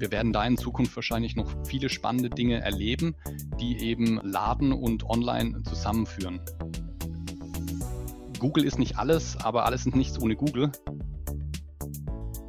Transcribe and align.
Wir 0.00 0.10
werden 0.10 0.32
da 0.32 0.46
in 0.46 0.56
Zukunft 0.56 0.96
wahrscheinlich 0.96 1.36
noch 1.36 1.54
viele 1.66 1.90
spannende 1.90 2.30
Dinge 2.30 2.62
erleben, 2.62 3.14
die 3.60 3.76
eben 3.80 4.18
Laden 4.22 4.72
und 4.72 5.04
Online 5.04 5.62
zusammenführen. 5.62 6.40
Google 8.38 8.64
ist 8.64 8.78
nicht 8.78 8.96
alles, 8.96 9.36
aber 9.36 9.66
alles 9.66 9.84
ist 9.84 9.94
nichts 9.94 10.18
ohne 10.18 10.36
Google. 10.36 10.72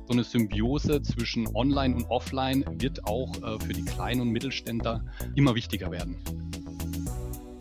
So 0.08 0.14
eine 0.14 0.24
Symbiose 0.24 1.01
zwischen 1.01 1.46
Online 1.54 1.94
und 1.94 2.06
Offline 2.06 2.64
wird 2.79 3.06
auch 3.06 3.36
äh, 3.44 3.60
für 3.60 3.74
die 3.74 3.83
Kleinen 3.83 4.22
und 4.22 4.29
Mittelständler 4.29 5.04
immer 5.36 5.54
wichtiger 5.54 5.92
werden. 5.92 6.15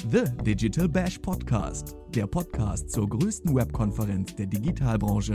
The 0.09 0.23
Digital 0.45 0.89
Bash 0.89 1.19
Podcast, 1.19 1.97
der 2.15 2.29
Podcast 2.29 2.93
zur 2.93 3.09
größten 3.09 3.57
Webkonferenz 3.57 4.37
der 4.37 4.47
Digitalbranche. 4.47 5.35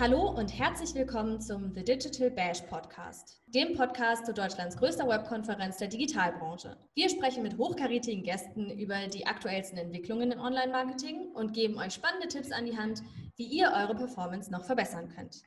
Hallo 0.00 0.30
und 0.30 0.58
herzlich 0.58 0.94
willkommen 0.94 1.40
zum 1.40 1.74
The 1.74 1.84
Digital 1.84 2.30
Bash 2.30 2.62
Podcast, 2.62 3.42
dem 3.46 3.76
Podcast 3.76 4.24
zu 4.24 4.32
Deutschlands 4.32 4.76
größter 4.76 5.06
Webkonferenz 5.06 5.76
der 5.76 5.88
Digitalbranche. 5.88 6.78
Wir 6.94 7.10
sprechen 7.10 7.42
mit 7.42 7.58
hochkarätigen 7.58 8.24
Gästen 8.24 8.70
über 8.70 9.06
die 9.08 9.26
aktuellsten 9.26 9.76
Entwicklungen 9.78 10.32
im 10.32 10.40
Online-Marketing 10.40 11.32
und 11.34 11.52
geben 11.52 11.78
euch 11.78 11.92
spannende 11.92 12.26
Tipps 12.28 12.52
an 12.52 12.64
die 12.64 12.76
Hand, 12.76 13.02
wie 13.36 13.44
ihr 13.44 13.70
eure 13.76 13.94
Performance 13.94 14.50
noch 14.50 14.64
verbessern 14.64 15.12
könnt. 15.14 15.42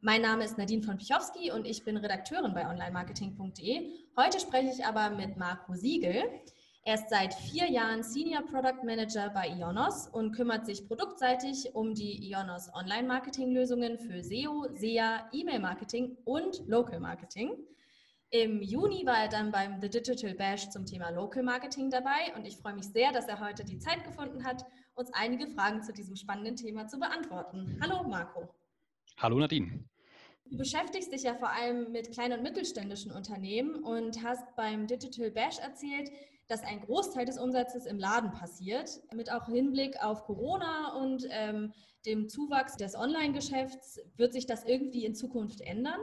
Mein 0.00 0.20
Name 0.20 0.44
ist 0.44 0.58
Nadine 0.58 0.82
von 0.82 0.98
Pichowski 0.98 1.52
und 1.52 1.64
ich 1.64 1.84
bin 1.84 1.96
Redakteurin 1.96 2.54
bei 2.54 2.68
onlinemarketing.de. 2.68 3.90
Heute 4.16 4.40
spreche 4.40 4.72
ich 4.76 4.84
aber 4.84 5.10
mit 5.10 5.36
Marco 5.36 5.74
Siegel. 5.74 6.24
Er 6.86 6.94
ist 6.94 7.10
seit 7.10 7.34
vier 7.34 7.68
Jahren 7.68 8.04
Senior 8.04 8.42
Product 8.42 8.84
Manager 8.84 9.28
bei 9.30 9.48
Ionos 9.48 10.06
und 10.06 10.30
kümmert 10.30 10.66
sich 10.66 10.86
produktseitig 10.86 11.74
um 11.74 11.94
die 11.94 12.30
Ionos 12.30 12.72
Online-Marketing-Lösungen 12.74 13.98
für 13.98 14.22
SEO, 14.22 14.68
SEA, 14.72 15.28
E-Mail-Marketing 15.32 16.16
und 16.24 16.62
Local 16.68 17.00
Marketing. 17.00 17.56
Im 18.30 18.62
Juni 18.62 19.04
war 19.04 19.18
er 19.18 19.28
dann 19.28 19.50
beim 19.50 19.80
The 19.80 19.90
Digital 19.90 20.34
Bash 20.34 20.70
zum 20.70 20.86
Thema 20.86 21.10
Local 21.10 21.42
Marketing 21.42 21.90
dabei 21.90 22.32
und 22.36 22.46
ich 22.46 22.56
freue 22.56 22.74
mich 22.74 22.86
sehr, 22.86 23.10
dass 23.10 23.26
er 23.26 23.40
heute 23.40 23.64
die 23.64 23.80
Zeit 23.80 24.04
gefunden 24.04 24.44
hat, 24.44 24.64
uns 24.94 25.12
einige 25.12 25.48
Fragen 25.48 25.82
zu 25.82 25.92
diesem 25.92 26.14
spannenden 26.14 26.54
Thema 26.54 26.86
zu 26.86 27.00
beantworten. 27.00 27.80
Hallo 27.82 28.04
Marco. 28.08 28.48
Hallo 29.16 29.40
Nadine. 29.40 29.82
Du 30.50 30.56
beschäftigst 30.56 31.12
dich 31.12 31.24
ja 31.24 31.34
vor 31.34 31.50
allem 31.50 31.90
mit 31.90 32.12
kleinen 32.12 32.38
und 32.38 32.42
mittelständischen 32.42 33.10
Unternehmen 33.10 33.74
und 33.74 34.22
hast 34.22 34.44
beim 34.56 34.86
Digital 34.86 35.30
Bash 35.30 35.58
erzählt, 35.58 36.10
dass 36.48 36.62
ein 36.62 36.80
Großteil 36.80 37.24
des 37.24 37.38
Umsatzes 37.38 37.86
im 37.86 37.98
Laden 37.98 38.30
passiert, 38.30 39.00
mit 39.12 39.32
auch 39.32 39.46
Hinblick 39.46 39.96
auf 40.02 40.24
Corona 40.24 40.94
und 40.94 41.26
ähm, 41.30 41.72
dem 42.06 42.28
Zuwachs 42.28 42.76
des 42.76 42.94
Online-Geschäfts. 42.94 43.98
Wird 44.16 44.32
sich 44.32 44.46
das 44.46 44.64
irgendwie 44.64 45.04
in 45.04 45.16
Zukunft 45.16 45.60
ändern? 45.60 46.00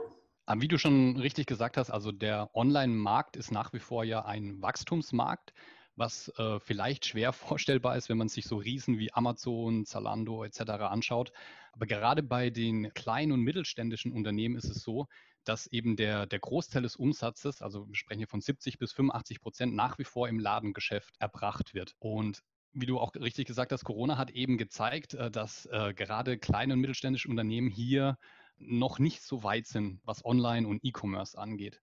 Wie 0.56 0.68
du 0.68 0.76
schon 0.76 1.16
richtig 1.16 1.46
gesagt 1.46 1.78
hast, 1.78 1.90
also 1.90 2.12
der 2.12 2.50
Online-Markt 2.54 3.36
ist 3.36 3.50
nach 3.50 3.72
wie 3.72 3.78
vor 3.78 4.04
ja 4.04 4.26
ein 4.26 4.60
Wachstumsmarkt, 4.60 5.54
was 5.96 6.28
äh, 6.38 6.58
vielleicht 6.60 7.06
schwer 7.06 7.32
vorstellbar 7.32 7.96
ist, 7.96 8.08
wenn 8.08 8.18
man 8.18 8.28
sich 8.28 8.46
so 8.46 8.56
Riesen 8.56 8.98
wie 8.98 9.12
Amazon, 9.12 9.84
Zalando 9.84 10.44
etc. 10.44 10.60
anschaut. 10.60 11.32
Aber 11.72 11.86
gerade 11.86 12.22
bei 12.22 12.50
den 12.50 12.92
kleinen 12.94 13.32
und 13.32 13.40
mittelständischen 13.40 14.12
Unternehmen 14.12 14.56
ist 14.56 14.70
es 14.70 14.82
so, 14.82 15.06
dass 15.44 15.66
eben 15.66 15.96
der, 15.96 16.26
der 16.26 16.38
Großteil 16.38 16.82
des 16.82 16.96
Umsatzes, 16.96 17.62
also 17.62 17.86
wir 17.88 17.96
sprechen 17.96 18.20
hier 18.20 18.28
von 18.28 18.40
70 18.40 18.78
bis 18.78 18.92
85 18.92 19.40
Prozent, 19.40 19.74
nach 19.74 19.98
wie 19.98 20.04
vor 20.04 20.28
im 20.28 20.38
Ladengeschäft 20.38 21.14
erbracht 21.18 21.74
wird. 21.74 21.94
Und 21.98 22.42
wie 22.72 22.86
du 22.86 22.98
auch 22.98 23.14
richtig 23.14 23.46
gesagt 23.46 23.72
hast, 23.72 23.84
Corona 23.84 24.18
hat 24.18 24.30
eben 24.30 24.58
gezeigt, 24.58 25.14
äh, 25.14 25.30
dass 25.30 25.66
äh, 25.66 25.94
gerade 25.94 26.38
kleine 26.38 26.74
und 26.74 26.80
mittelständische 26.80 27.28
Unternehmen 27.28 27.68
hier 27.68 28.18
noch 28.58 28.98
nicht 28.98 29.22
so 29.22 29.42
weit 29.42 29.66
sind, 29.66 30.00
was 30.04 30.24
Online 30.24 30.66
und 30.66 30.84
E-Commerce 30.84 31.36
angeht. 31.36 31.80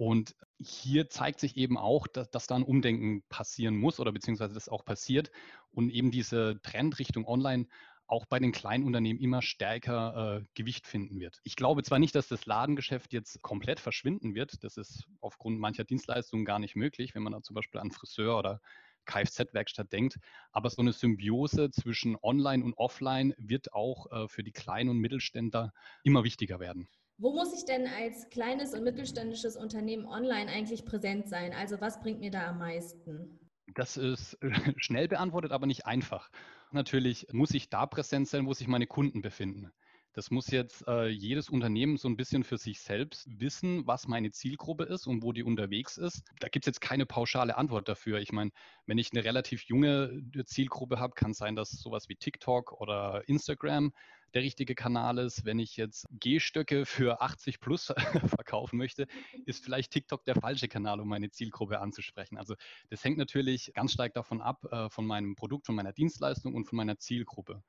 Und 0.00 0.34
hier 0.58 1.10
zeigt 1.10 1.40
sich 1.40 1.58
eben 1.58 1.76
auch, 1.76 2.06
dass, 2.06 2.30
dass 2.30 2.46
da 2.46 2.54
ein 2.54 2.62
Umdenken 2.62 3.22
passieren 3.28 3.76
muss 3.76 4.00
oder 4.00 4.12
beziehungsweise 4.12 4.54
das 4.54 4.70
auch 4.70 4.82
passiert 4.82 5.30
und 5.72 5.90
eben 5.90 6.10
diese 6.10 6.58
Trendrichtung 6.62 7.26
Online 7.26 7.66
auch 8.06 8.24
bei 8.24 8.38
den 8.38 8.50
kleinen 8.50 8.84
Unternehmen 8.84 9.20
immer 9.20 9.42
stärker 9.42 10.38
äh, 10.38 10.46
Gewicht 10.54 10.86
finden 10.86 11.20
wird. 11.20 11.38
Ich 11.44 11.54
glaube 11.54 11.82
zwar 11.82 11.98
nicht, 11.98 12.14
dass 12.14 12.28
das 12.28 12.46
Ladengeschäft 12.46 13.12
jetzt 13.12 13.42
komplett 13.42 13.78
verschwinden 13.78 14.34
wird, 14.34 14.64
das 14.64 14.78
ist 14.78 15.06
aufgrund 15.20 15.60
mancher 15.60 15.84
Dienstleistungen 15.84 16.46
gar 16.46 16.60
nicht 16.60 16.76
möglich, 16.76 17.14
wenn 17.14 17.22
man 17.22 17.34
da 17.34 17.42
zum 17.42 17.52
Beispiel 17.52 17.82
an 17.82 17.90
Friseur 17.90 18.38
oder 18.38 18.62
Kfz-Werkstatt 19.04 19.92
denkt, 19.92 20.18
aber 20.50 20.70
so 20.70 20.80
eine 20.80 20.94
Symbiose 20.94 21.70
zwischen 21.72 22.16
Online 22.22 22.64
und 22.64 22.72
Offline 22.78 23.34
wird 23.36 23.74
auch 23.74 24.10
äh, 24.10 24.28
für 24.28 24.44
die 24.44 24.52
kleinen 24.52 24.88
und 24.88 24.98
Mittelständler 24.98 25.74
immer 26.04 26.24
wichtiger 26.24 26.58
werden. 26.58 26.88
Wo 27.20 27.34
muss 27.34 27.52
ich 27.52 27.66
denn 27.66 27.86
als 27.86 28.30
kleines 28.30 28.72
und 28.72 28.82
mittelständisches 28.82 29.54
Unternehmen 29.54 30.06
online 30.06 30.50
eigentlich 30.50 30.86
präsent 30.86 31.28
sein? 31.28 31.52
Also 31.52 31.78
was 31.78 32.00
bringt 32.00 32.20
mir 32.20 32.30
da 32.30 32.48
am 32.48 32.58
meisten? 32.58 33.38
Das 33.74 33.98
ist 33.98 34.38
schnell 34.78 35.06
beantwortet, 35.06 35.52
aber 35.52 35.66
nicht 35.66 35.84
einfach. 35.84 36.30
Natürlich 36.70 37.26
muss 37.30 37.52
ich 37.52 37.68
da 37.68 37.84
präsent 37.84 38.26
sein, 38.26 38.46
wo 38.46 38.54
sich 38.54 38.68
meine 38.68 38.86
Kunden 38.86 39.20
befinden. 39.20 39.70
Das 40.14 40.30
muss 40.30 40.50
jetzt 40.50 40.88
äh, 40.88 41.08
jedes 41.08 41.50
Unternehmen 41.50 41.98
so 41.98 42.08
ein 42.08 42.16
bisschen 42.16 42.42
für 42.42 42.56
sich 42.56 42.80
selbst 42.80 43.28
wissen, 43.38 43.86
was 43.86 44.08
meine 44.08 44.30
Zielgruppe 44.30 44.84
ist 44.84 45.06
und 45.06 45.22
wo 45.22 45.32
die 45.32 45.44
unterwegs 45.44 45.98
ist. 45.98 46.22
Da 46.40 46.48
gibt 46.48 46.64
es 46.64 46.68
jetzt 46.68 46.80
keine 46.80 47.04
pauschale 47.04 47.56
Antwort 47.58 47.86
dafür. 47.86 48.18
Ich 48.18 48.32
meine, 48.32 48.50
wenn 48.86 48.98
ich 48.98 49.12
eine 49.12 49.24
relativ 49.24 49.64
junge 49.64 50.22
Zielgruppe 50.46 50.98
habe, 50.98 51.12
kann 51.14 51.32
es 51.32 51.36
sein, 51.38 51.54
dass 51.54 51.70
sowas 51.70 52.08
wie 52.08 52.16
TikTok 52.16 52.80
oder 52.80 53.28
Instagram 53.28 53.92
der 54.34 54.42
richtige 54.42 54.74
Kanal 54.74 55.18
ist. 55.18 55.44
Wenn 55.44 55.58
ich 55.58 55.76
jetzt 55.76 56.06
Gehstöcke 56.10 56.86
für 56.86 57.20
80 57.20 57.60
plus 57.60 57.86
verkaufen 58.36 58.76
möchte, 58.76 59.06
ist 59.46 59.64
vielleicht 59.64 59.92
TikTok 59.92 60.24
der 60.24 60.36
falsche 60.36 60.68
Kanal, 60.68 61.00
um 61.00 61.08
meine 61.08 61.30
Zielgruppe 61.30 61.80
anzusprechen. 61.80 62.38
Also 62.38 62.54
das 62.88 63.04
hängt 63.04 63.18
natürlich 63.18 63.72
ganz 63.74 63.92
stark 63.92 64.14
davon 64.14 64.40
ab, 64.40 64.64
äh, 64.70 64.88
von 64.90 65.06
meinem 65.06 65.36
Produkt, 65.36 65.66
von 65.66 65.74
meiner 65.74 65.92
Dienstleistung 65.92 66.54
und 66.54 66.66
von 66.66 66.76
meiner 66.76 66.98
Zielgruppe. 66.98 67.62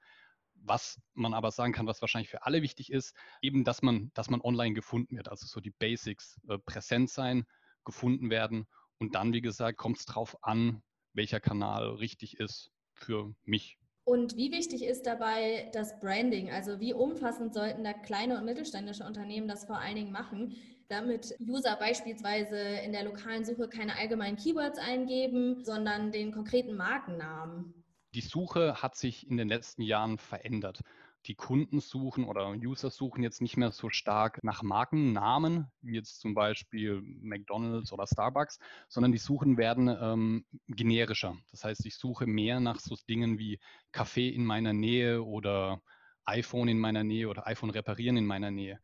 Was 0.63 1.01
man 1.13 1.33
aber 1.33 1.51
sagen 1.51 1.73
kann, 1.73 1.87
was 1.87 2.01
wahrscheinlich 2.01 2.29
für 2.29 2.45
alle 2.45 2.61
wichtig 2.61 2.91
ist, 2.91 3.15
eben, 3.41 3.63
dass 3.63 3.81
man, 3.81 4.11
dass 4.13 4.29
man 4.29 4.41
online 4.41 4.75
gefunden 4.75 5.17
wird. 5.17 5.29
Also 5.29 5.47
so 5.47 5.59
die 5.59 5.71
Basics, 5.71 6.39
äh, 6.47 6.59
präsent 6.59 7.09
sein, 7.09 7.45
gefunden 7.83 8.29
werden. 8.29 8.67
Und 8.99 9.15
dann, 9.15 9.33
wie 9.33 9.41
gesagt, 9.41 9.79
kommt 9.79 9.97
es 9.97 10.05
darauf 10.05 10.43
an, 10.43 10.83
welcher 11.13 11.39
Kanal 11.39 11.89
richtig 11.89 12.39
ist 12.39 12.71
für 12.93 13.33
mich. 13.43 13.80
Und 14.03 14.35
wie 14.35 14.51
wichtig 14.51 14.83
ist 14.83 15.05
dabei 15.05 15.69
das 15.73 15.99
Branding? 15.99 16.49
Also 16.49 16.79
wie 16.79 16.93
umfassend 16.93 17.53
sollten 17.53 17.83
da 17.83 17.93
kleine 17.93 18.37
und 18.37 18.45
mittelständische 18.45 19.05
Unternehmen 19.05 19.47
das 19.47 19.65
vor 19.65 19.77
allen 19.77 19.95
Dingen 19.95 20.11
machen, 20.11 20.55
damit 20.89 21.35
User 21.39 21.77
beispielsweise 21.77 22.57
in 22.57 22.91
der 22.91 23.03
lokalen 23.03 23.45
Suche 23.45 23.69
keine 23.69 23.97
allgemeinen 23.97 24.37
Keywords 24.37 24.79
eingeben, 24.79 25.63
sondern 25.63 26.11
den 26.11 26.31
konkreten 26.31 26.75
Markennamen? 26.75 27.73
Die 28.13 28.21
Suche 28.21 28.81
hat 28.81 28.95
sich 28.95 29.29
in 29.29 29.37
den 29.37 29.47
letzten 29.47 29.83
Jahren 29.83 30.17
verändert. 30.17 30.81
Die 31.27 31.35
Kunden 31.35 31.81
suchen 31.81 32.25
oder 32.25 32.49
User 32.51 32.89
suchen 32.89 33.21
jetzt 33.21 33.41
nicht 33.41 33.55
mehr 33.55 33.71
so 33.71 33.89
stark 33.89 34.43
nach 34.43 34.63
Markennamen, 34.63 35.71
wie 35.81 35.95
jetzt 35.95 36.19
zum 36.19 36.33
Beispiel 36.33 37.01
McDonald's 37.03 37.93
oder 37.93 38.07
Starbucks, 38.07 38.57
sondern 38.89 39.11
die 39.11 39.19
Suchen 39.19 39.57
werden 39.57 39.87
ähm, 39.87 40.45
generischer. 40.67 41.37
Das 41.51 41.63
heißt, 41.63 41.85
ich 41.85 41.95
suche 41.95 42.25
mehr 42.25 42.59
nach 42.59 42.79
so 42.79 42.95
Dingen 43.07 43.37
wie 43.37 43.59
Kaffee 43.91 44.29
in 44.29 44.45
meiner 44.45 44.73
Nähe 44.73 45.23
oder 45.23 45.81
iPhone 46.25 46.67
in 46.67 46.79
meiner 46.79 47.03
Nähe 47.03 47.29
oder 47.29 47.45
iPhone 47.45 47.69
reparieren 47.69 48.17
in 48.17 48.25
meiner 48.25 48.49
Nähe. 48.49 48.79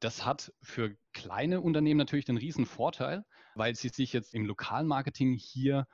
Das 0.00 0.26
hat 0.26 0.52
für 0.62 0.94
kleine 1.12 1.60
Unternehmen 1.60 1.98
natürlich 1.98 2.26
den 2.26 2.36
riesen 2.36 2.66
Vorteil, 2.66 3.24
weil 3.54 3.74
sie 3.74 3.88
sich 3.88 4.12
jetzt 4.12 4.34
im 4.34 4.44
lokalen 4.44 4.86
Marketing 4.86 5.34
hier 5.34 5.86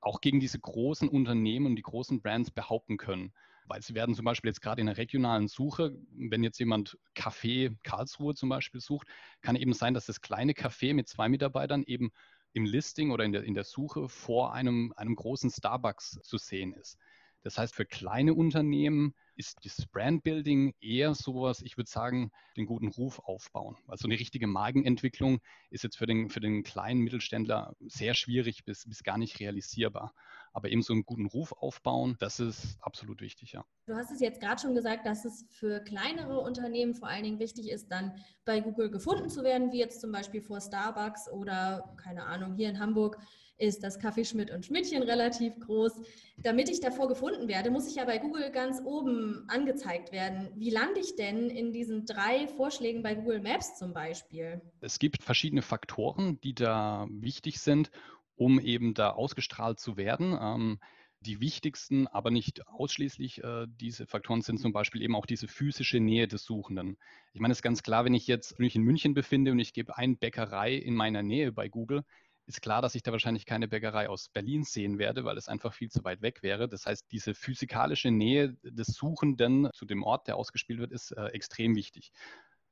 auch 0.00 0.20
gegen 0.20 0.40
diese 0.40 0.58
großen 0.58 1.08
Unternehmen 1.08 1.66
und 1.66 1.76
die 1.76 1.82
großen 1.82 2.22
Brands 2.22 2.50
behaupten 2.50 2.96
können. 2.96 3.32
Weil 3.66 3.82
sie 3.82 3.94
werden 3.94 4.14
zum 4.14 4.24
Beispiel 4.24 4.48
jetzt 4.48 4.62
gerade 4.62 4.80
in 4.80 4.86
der 4.86 4.96
regionalen 4.96 5.48
Suche, 5.48 5.96
wenn 6.12 6.42
jetzt 6.42 6.58
jemand 6.58 6.98
Café 7.14 7.76
Karlsruhe 7.82 8.34
zum 8.34 8.48
Beispiel 8.48 8.80
sucht, 8.80 9.06
kann 9.42 9.56
eben 9.56 9.72
sein, 9.72 9.94
dass 9.94 10.06
das 10.06 10.20
kleine 10.20 10.52
Café 10.52 10.94
mit 10.94 11.08
zwei 11.08 11.28
Mitarbeitern 11.28 11.84
eben 11.84 12.10
im 12.52 12.64
Listing 12.64 13.10
oder 13.10 13.24
in 13.24 13.32
der, 13.32 13.44
in 13.44 13.54
der 13.54 13.64
Suche 13.64 14.08
vor 14.08 14.52
einem, 14.52 14.92
einem 14.96 15.14
großen 15.14 15.50
Starbucks 15.50 16.18
zu 16.22 16.36
sehen 16.36 16.72
ist. 16.72 16.98
Das 17.42 17.56
heißt, 17.58 17.74
für 17.74 17.86
kleine 17.86 18.34
Unternehmen 18.34 19.14
ist 19.34 19.58
das 19.64 19.86
Brandbuilding 19.86 20.74
eher 20.80 21.14
sowas, 21.14 21.62
ich 21.62 21.78
würde 21.78 21.88
sagen, 21.88 22.30
den 22.56 22.66
guten 22.66 22.88
Ruf 22.88 23.20
aufbauen. 23.20 23.76
Also 23.88 24.06
eine 24.06 24.18
richtige 24.18 24.46
Markenentwicklung 24.46 25.40
ist 25.70 25.82
jetzt 25.82 25.96
für 25.96 26.04
den, 26.04 26.28
für 26.28 26.40
den 26.40 26.62
kleinen 26.62 27.00
Mittelständler 27.00 27.74
sehr 27.80 28.12
schwierig 28.12 28.64
bis, 28.66 28.86
bis 28.86 29.02
gar 29.02 29.16
nicht 29.16 29.40
realisierbar. 29.40 30.12
Aber 30.52 30.68
eben 30.68 30.82
so 30.82 30.92
einen 30.92 31.04
guten 31.04 31.26
Ruf 31.26 31.52
aufbauen, 31.52 32.16
das 32.18 32.40
ist 32.40 32.76
absolut 32.82 33.22
wichtig, 33.22 33.52
ja. 33.52 33.64
Du 33.86 33.94
hast 33.94 34.10
es 34.10 34.20
jetzt 34.20 34.40
gerade 34.40 34.60
schon 34.60 34.74
gesagt, 34.74 35.06
dass 35.06 35.24
es 35.24 35.46
für 35.50 35.80
kleinere 35.80 36.40
Unternehmen 36.40 36.94
vor 36.94 37.08
allen 37.08 37.24
Dingen 37.24 37.38
wichtig 37.38 37.70
ist, 37.70 37.90
dann 37.90 38.12
bei 38.44 38.60
Google 38.60 38.90
gefunden 38.90 39.30
zu 39.30 39.42
werden, 39.42 39.72
wie 39.72 39.78
jetzt 39.78 40.00
zum 40.00 40.12
Beispiel 40.12 40.42
vor 40.42 40.60
Starbucks 40.60 41.30
oder, 41.30 41.94
keine 41.96 42.24
Ahnung, 42.24 42.54
hier 42.54 42.68
in 42.68 42.78
Hamburg 42.78 43.16
ist 43.60 43.82
das 43.82 43.98
Kaffee 43.98 44.24
Schmidt 44.24 44.50
und 44.50 44.64
Schmidtchen 44.64 45.02
relativ 45.02 45.58
groß. 45.60 45.92
Damit 46.38 46.70
ich 46.70 46.80
davor 46.80 47.08
gefunden 47.08 47.46
werde, 47.46 47.70
muss 47.70 47.88
ich 47.88 47.96
ja 47.96 48.04
bei 48.04 48.18
Google 48.18 48.50
ganz 48.50 48.80
oben 48.84 49.44
angezeigt 49.48 50.12
werden. 50.12 50.48
Wie 50.56 50.70
lande 50.70 51.00
ich 51.00 51.16
denn 51.16 51.50
in 51.50 51.72
diesen 51.72 52.06
drei 52.06 52.48
Vorschlägen 52.48 53.02
bei 53.02 53.14
Google 53.14 53.40
Maps 53.40 53.76
zum 53.78 53.92
Beispiel? 53.92 54.60
Es 54.80 54.98
gibt 54.98 55.22
verschiedene 55.22 55.62
Faktoren, 55.62 56.40
die 56.40 56.54
da 56.54 57.06
wichtig 57.10 57.60
sind, 57.60 57.90
um 58.36 58.58
eben 58.58 58.94
da 58.94 59.10
ausgestrahlt 59.10 59.78
zu 59.78 59.96
werden. 59.96 60.36
Ähm, 60.40 60.78
die 61.20 61.40
wichtigsten, 61.40 62.06
aber 62.06 62.30
nicht 62.30 62.66
ausschließlich 62.66 63.44
äh, 63.44 63.66
diese 63.68 64.06
Faktoren 64.06 64.40
sind 64.40 64.58
zum 64.58 64.72
Beispiel 64.72 65.02
eben 65.02 65.14
auch 65.14 65.26
diese 65.26 65.48
physische 65.48 66.00
Nähe 66.00 66.26
des 66.26 66.44
Suchenden. 66.44 66.96
Ich 67.34 67.40
meine, 67.40 67.52
es 67.52 67.58
ist 67.58 67.62
ganz 67.62 67.82
klar, 67.82 68.06
wenn 68.06 68.14
ich 68.14 68.26
jetzt 68.26 68.58
mich 68.58 68.74
in 68.74 68.82
München 68.82 69.12
befinde 69.12 69.52
und 69.52 69.58
ich 69.58 69.74
gebe 69.74 69.96
eine 69.98 70.16
Bäckerei 70.16 70.74
in 70.74 70.94
meiner 70.94 71.22
Nähe 71.22 71.52
bei 71.52 71.68
Google, 71.68 72.04
ist 72.50 72.62
klar, 72.62 72.82
dass 72.82 72.94
ich 72.94 73.02
da 73.02 73.12
wahrscheinlich 73.12 73.46
keine 73.46 73.68
Bäckerei 73.68 74.08
aus 74.08 74.28
Berlin 74.28 74.64
sehen 74.64 74.98
werde, 74.98 75.24
weil 75.24 75.38
es 75.38 75.48
einfach 75.48 75.72
viel 75.72 75.90
zu 75.90 76.04
weit 76.04 76.22
weg 76.22 76.42
wäre. 76.42 76.68
Das 76.68 76.86
heißt, 76.86 77.10
diese 77.10 77.34
physikalische 77.34 78.10
Nähe 78.10 78.56
des 78.62 78.88
Suchenden 78.88 79.68
zu 79.72 79.86
dem 79.86 80.02
Ort, 80.02 80.26
der 80.28 80.36
ausgespielt 80.36 80.80
wird, 80.80 80.92
ist 80.92 81.12
äh, 81.12 81.26
extrem 81.26 81.76
wichtig. 81.76 82.12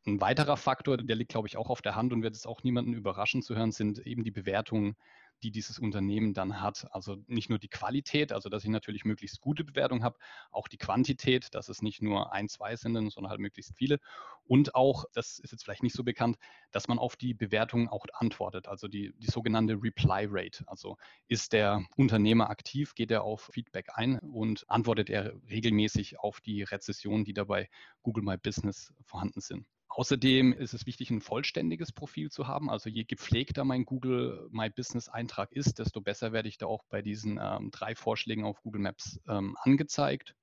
Ein 0.07 0.21
weiterer 0.21 0.57
Faktor, 0.57 0.97
der 0.97 1.17
liegt, 1.17 1.31
glaube 1.31 1.49
ich, 1.49 1.57
auch 1.57 1.71
auf 1.71 1.83
der 1.83 1.95
Hand 1.95 2.13
und 2.13 2.23
wird 2.23 2.35
es 2.35 2.47
auch 2.47 2.63
niemanden 2.63 2.95
überraschen 2.95 3.43
zu 3.43 3.57
hören, 3.57 3.73
sind 3.73 3.99
eben 3.99 4.25
die 4.25 4.31
Bewertungen 4.31 4.97
die 5.43 5.51
dieses 5.51 5.79
Unternehmen 5.79 6.35
dann 6.35 6.61
hat. 6.61 6.87
Also 6.91 7.17
nicht 7.27 7.49
nur 7.51 7.59
die 7.59 7.69
Qualität, 7.69 8.33
also 8.33 8.49
dass 8.49 8.65
ich 8.65 8.71
natürlich 8.71 9.05
möglichst 9.05 9.41
gute 9.41 9.65
Bewertungen 9.65 10.05
habe, 10.05 10.19
auch 10.51 10.69
die 10.69 10.79
Quantität, 10.79 11.55
dass 11.55 11.69
es 11.69 11.83
nicht 11.83 12.03
nur 12.03 12.33
ein, 12.33 12.49
zwei 12.49 12.77
sind, 12.77 12.95
sondern 13.11 13.31
halt 13.31 13.41
möglichst 13.41 13.77
viele. 13.77 13.99
Und 14.45 14.75
auch, 14.75 15.05
das 15.13 15.39
ist 15.39 15.53
jetzt 15.53 15.65
vielleicht 15.65 15.83
nicht 15.83 15.95
so 15.95 16.05
bekannt, 16.05 16.37
dass 16.71 16.89
man 16.89 16.99
auf 16.99 17.17
die 17.17 17.35
Bewertungen 17.35 17.89
auch 17.89 18.07
antwortet, 18.15 18.67
also 18.67 18.89
die, 18.89 19.13
die 19.19 19.31
sogenannte 19.31 19.75
Reply 19.75 20.27
Rate. 20.29 20.65
Also 20.67 20.97
ist 21.29 21.53
der 21.53 21.85
Unternehmer 21.97 22.51
aktiv, 22.51 22.95
geht 22.95 23.11
er 23.11 23.23
auf 23.23 23.51
Feedback 23.53 23.91
ein 23.95 24.19
und 24.19 24.69
antwortet 24.69 25.11
er 25.11 25.35
regelmäßig 25.51 26.19
auf 26.19 26.41
die 26.41 26.63
Rezessionen, 26.63 27.25
die 27.25 27.35
dabei 27.35 27.69
Google 28.03 28.25
My 28.25 28.37
Business 28.37 28.93
vorhanden 29.05 29.41
sind. 29.41 29.67
Außerdem 29.89 30.53
ist 30.53 30.75
es 30.75 30.87
wichtig, 30.87 31.11
ein 31.11 31.21
vollständiges 31.21 31.93
Profil 31.93 32.31
zu 32.31 32.47
haben. 32.47 32.71
Also 32.71 32.91
je 32.91 33.05
gepflegter 33.05 33.65
mein 33.65 33.85
Google 33.85 34.49
My 34.53 34.71
Business 34.71 35.09
Eintrag 35.09 35.53
ist, 35.53 35.79
desto 35.79 36.01
besser 36.01 36.33
werde 36.33 36.49
ich 36.49 36.59
da 36.59 36.67
auch 36.67 36.85
bei 36.89 37.03
diesen 37.03 37.39
ähm, 37.43 37.71
drei 37.71 37.95
Vorschlägen 37.95 38.45
auf 38.45 38.61
Google 38.63 38.83
Maps 38.83 39.19
ähm, 39.29 39.57
angezeigt. 39.63 40.35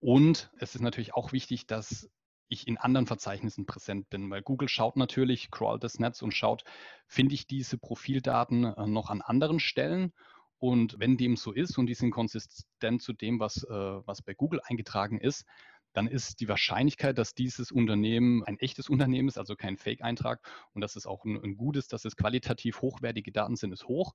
Und 0.00 0.50
es 0.58 0.74
ist 0.74 0.80
natürlich 0.80 1.14
auch 1.14 1.32
wichtig, 1.32 1.66
dass 1.66 2.08
ich 2.48 2.68
in 2.68 2.76
anderen 2.76 3.06
Verzeichnissen 3.06 3.66
präsent 3.66 4.10
bin, 4.10 4.30
weil 4.30 4.42
Google 4.42 4.68
schaut 4.68 4.96
natürlich, 4.96 5.50
crawlt 5.50 5.82
das 5.82 5.98
Netz 5.98 6.22
und 6.22 6.32
schaut, 6.32 6.64
finde 7.06 7.34
ich 7.34 7.46
diese 7.46 7.78
Profildaten 7.78 8.64
äh, 8.64 8.86
noch 8.86 9.10
an 9.10 9.22
anderen 9.22 9.58
Stellen 9.58 10.12
und 10.58 11.00
wenn 11.00 11.16
dem 11.16 11.36
so 11.36 11.50
ist 11.50 11.76
und 11.76 11.86
die 11.86 11.94
sind 11.94 12.12
konsistent 12.12 13.02
zu 13.02 13.12
dem, 13.12 13.40
was, 13.40 13.64
äh, 13.64 13.68
was 13.70 14.22
bei 14.22 14.34
Google 14.34 14.60
eingetragen 14.62 15.18
ist, 15.18 15.44
dann 15.92 16.06
ist 16.06 16.40
die 16.40 16.48
Wahrscheinlichkeit, 16.48 17.18
dass 17.18 17.34
dieses 17.34 17.70
Unternehmen 17.70 18.44
ein 18.44 18.58
echtes 18.58 18.88
Unternehmen 18.88 19.28
ist, 19.28 19.38
also 19.38 19.56
kein 19.56 19.76
Fake-Eintrag 19.76 20.40
und 20.72 20.80
dass 20.80 20.96
es 20.96 21.06
auch 21.06 21.24
ein, 21.24 21.42
ein 21.42 21.56
gutes, 21.56 21.88
dass 21.88 22.04
es 22.04 22.16
qualitativ 22.16 22.80
hochwertige 22.82 23.32
Daten 23.32 23.56
sind, 23.56 23.72
ist 23.72 23.86
hoch. 23.86 24.14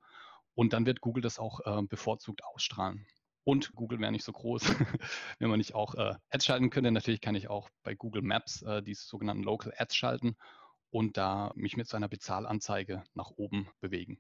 Und 0.56 0.74
dann 0.74 0.86
wird 0.86 1.02
Google 1.02 1.22
das 1.22 1.38
auch 1.38 1.60
äh, 1.66 1.84
bevorzugt 1.84 2.44
ausstrahlen. 2.44 3.06
Und 3.44 3.76
Google 3.76 4.00
wäre 4.00 4.12
nicht 4.12 4.26
so 4.26 4.34
groß, 4.34 4.64
wenn 5.40 5.50
man 5.50 5.60
nicht 5.60 5.76
auch 5.76 5.96
äh, 5.96 6.16
Ads 6.30 6.46
schalten 6.46 6.70
könnte. 6.70 6.92
Natürlich 6.92 7.22
kann 7.22 7.36
ich 7.36 7.50
auch 7.50 7.70
bei 7.84 7.96
Google 7.96 8.24
Maps 8.24 8.62
äh, 8.64 8.82
diese 8.82 9.06
sogenannten 9.06 9.44
Local 9.44 9.72
Ads 9.78 9.96
schalten 9.96 10.36
und 10.90 11.18
da 11.18 11.52
mich 11.56 11.78
mit 11.78 11.88
seiner 11.88 12.10
Bezahlanzeige 12.10 13.04
nach 13.14 13.32
oben 13.32 13.70
bewegen. 13.80 14.20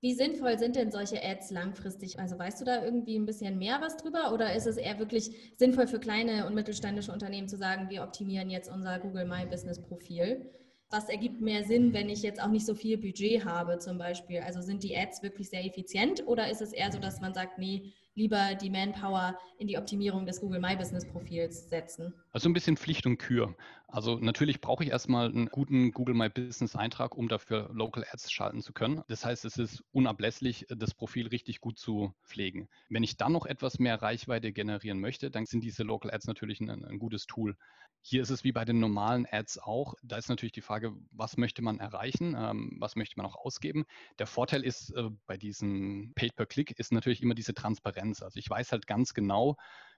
Wie 0.00 0.12
sinnvoll 0.14 0.58
sind 0.58 0.74
denn 0.76 0.90
solche 0.90 1.22
Ads 1.22 1.50
langfristig? 1.52 2.18
Also 2.18 2.36
weißt 2.38 2.60
du 2.60 2.64
da 2.64 2.84
irgendwie 2.84 3.16
ein 3.16 3.26
bisschen 3.26 3.58
mehr 3.58 3.80
was 3.80 3.96
drüber 3.96 4.32
oder 4.32 4.54
ist 4.54 4.66
es 4.66 4.76
eher 4.76 4.98
wirklich 4.98 5.52
sinnvoll 5.56 5.86
für 5.86 6.00
kleine 6.00 6.46
und 6.46 6.54
mittelständische 6.54 7.12
Unternehmen 7.12 7.48
zu 7.48 7.56
sagen, 7.56 7.88
wir 7.88 8.02
optimieren 8.02 8.50
jetzt 8.50 8.68
unser 8.68 8.98
Google 8.98 9.24
My 9.24 9.46
Business 9.46 9.80
Profil? 9.80 10.50
Was 10.90 11.10
ergibt 11.10 11.42
mehr 11.42 11.64
Sinn, 11.64 11.92
wenn 11.92 12.08
ich 12.08 12.22
jetzt 12.22 12.40
auch 12.42 12.48
nicht 12.48 12.64
so 12.64 12.74
viel 12.74 12.96
Budget 12.96 13.44
habe 13.44 13.78
zum 13.78 13.98
Beispiel? 13.98 14.40
Also 14.40 14.62
sind 14.62 14.82
die 14.82 14.96
Ads 14.96 15.22
wirklich 15.22 15.50
sehr 15.50 15.62
effizient 15.66 16.26
oder 16.26 16.50
ist 16.50 16.62
es 16.62 16.72
eher 16.72 16.90
so, 16.90 16.98
dass 16.98 17.20
man 17.20 17.34
sagt, 17.34 17.58
nee, 17.58 17.92
lieber 18.14 18.54
die 18.54 18.70
Manpower 18.70 19.38
in 19.58 19.68
die 19.68 19.76
Optimierung 19.76 20.24
des 20.24 20.40
Google 20.40 20.60
My 20.60 20.76
Business 20.76 21.06
Profils 21.06 21.68
setzen? 21.68 22.14
Also 22.32 22.48
ein 22.48 22.54
bisschen 22.54 22.78
Pflicht 22.78 23.04
und 23.04 23.18
Kür. 23.18 23.54
Also 23.86 24.18
natürlich 24.18 24.62
brauche 24.62 24.82
ich 24.82 24.90
erstmal 24.90 25.28
einen 25.28 25.46
guten 25.46 25.92
Google 25.92 26.14
My 26.14 26.30
Business 26.30 26.74
Eintrag, 26.74 27.16
um 27.16 27.28
dafür 27.28 27.68
Local 27.72 28.04
Ads 28.10 28.30
schalten 28.30 28.62
zu 28.62 28.72
können. 28.72 29.02
Das 29.08 29.26
heißt, 29.26 29.44
es 29.44 29.58
ist 29.58 29.84
unablässlich, 29.92 30.66
das 30.70 30.94
Profil 30.94 31.26
richtig 31.28 31.60
gut 31.60 31.78
zu 31.78 32.14
pflegen. 32.22 32.68
Wenn 32.88 33.02
ich 33.02 33.18
dann 33.18 33.32
noch 33.32 33.44
etwas 33.44 33.78
mehr 33.78 34.00
Reichweite 34.00 34.52
generieren 34.52 35.00
möchte, 35.00 35.30
dann 35.30 35.44
sind 35.44 35.62
diese 35.62 35.82
Local 35.82 36.10
Ads 36.10 36.26
natürlich 36.26 36.60
ein, 36.60 36.70
ein 36.70 36.98
gutes 36.98 37.26
Tool. 37.26 37.56
Hier 38.02 38.22
ist 38.22 38.30
es 38.30 38.44
wie 38.44 38.52
bei 38.52 38.64
den 38.64 38.80
normalen 38.80 39.26
Ads 39.30 39.58
auch. 39.58 39.94
Da 40.02 40.16
ist 40.16 40.28
natürlich 40.28 40.52
die 40.52 40.60
Frage, 40.60 40.94
was 41.10 41.36
möchte 41.36 41.62
man 41.62 41.78
erreichen, 41.78 42.34
ähm, 42.38 42.76
was 42.78 42.96
möchte 42.96 43.18
man 43.18 43.26
auch 43.26 43.36
ausgeben. 43.36 43.84
Der 44.18 44.26
Vorteil 44.26 44.64
ist 44.64 44.90
äh, 44.90 45.10
bei 45.26 45.36
diesem 45.36 46.12
Paid-per-Click 46.14 46.78
ist 46.78 46.92
natürlich 46.92 47.22
immer 47.22 47.34
diese 47.34 47.54
Transparenz. 47.54 48.22
Also 48.22 48.38
ich 48.38 48.48
weiß 48.48 48.72
halt 48.72 48.86
ganz 48.86 49.14
genau, 49.14 49.56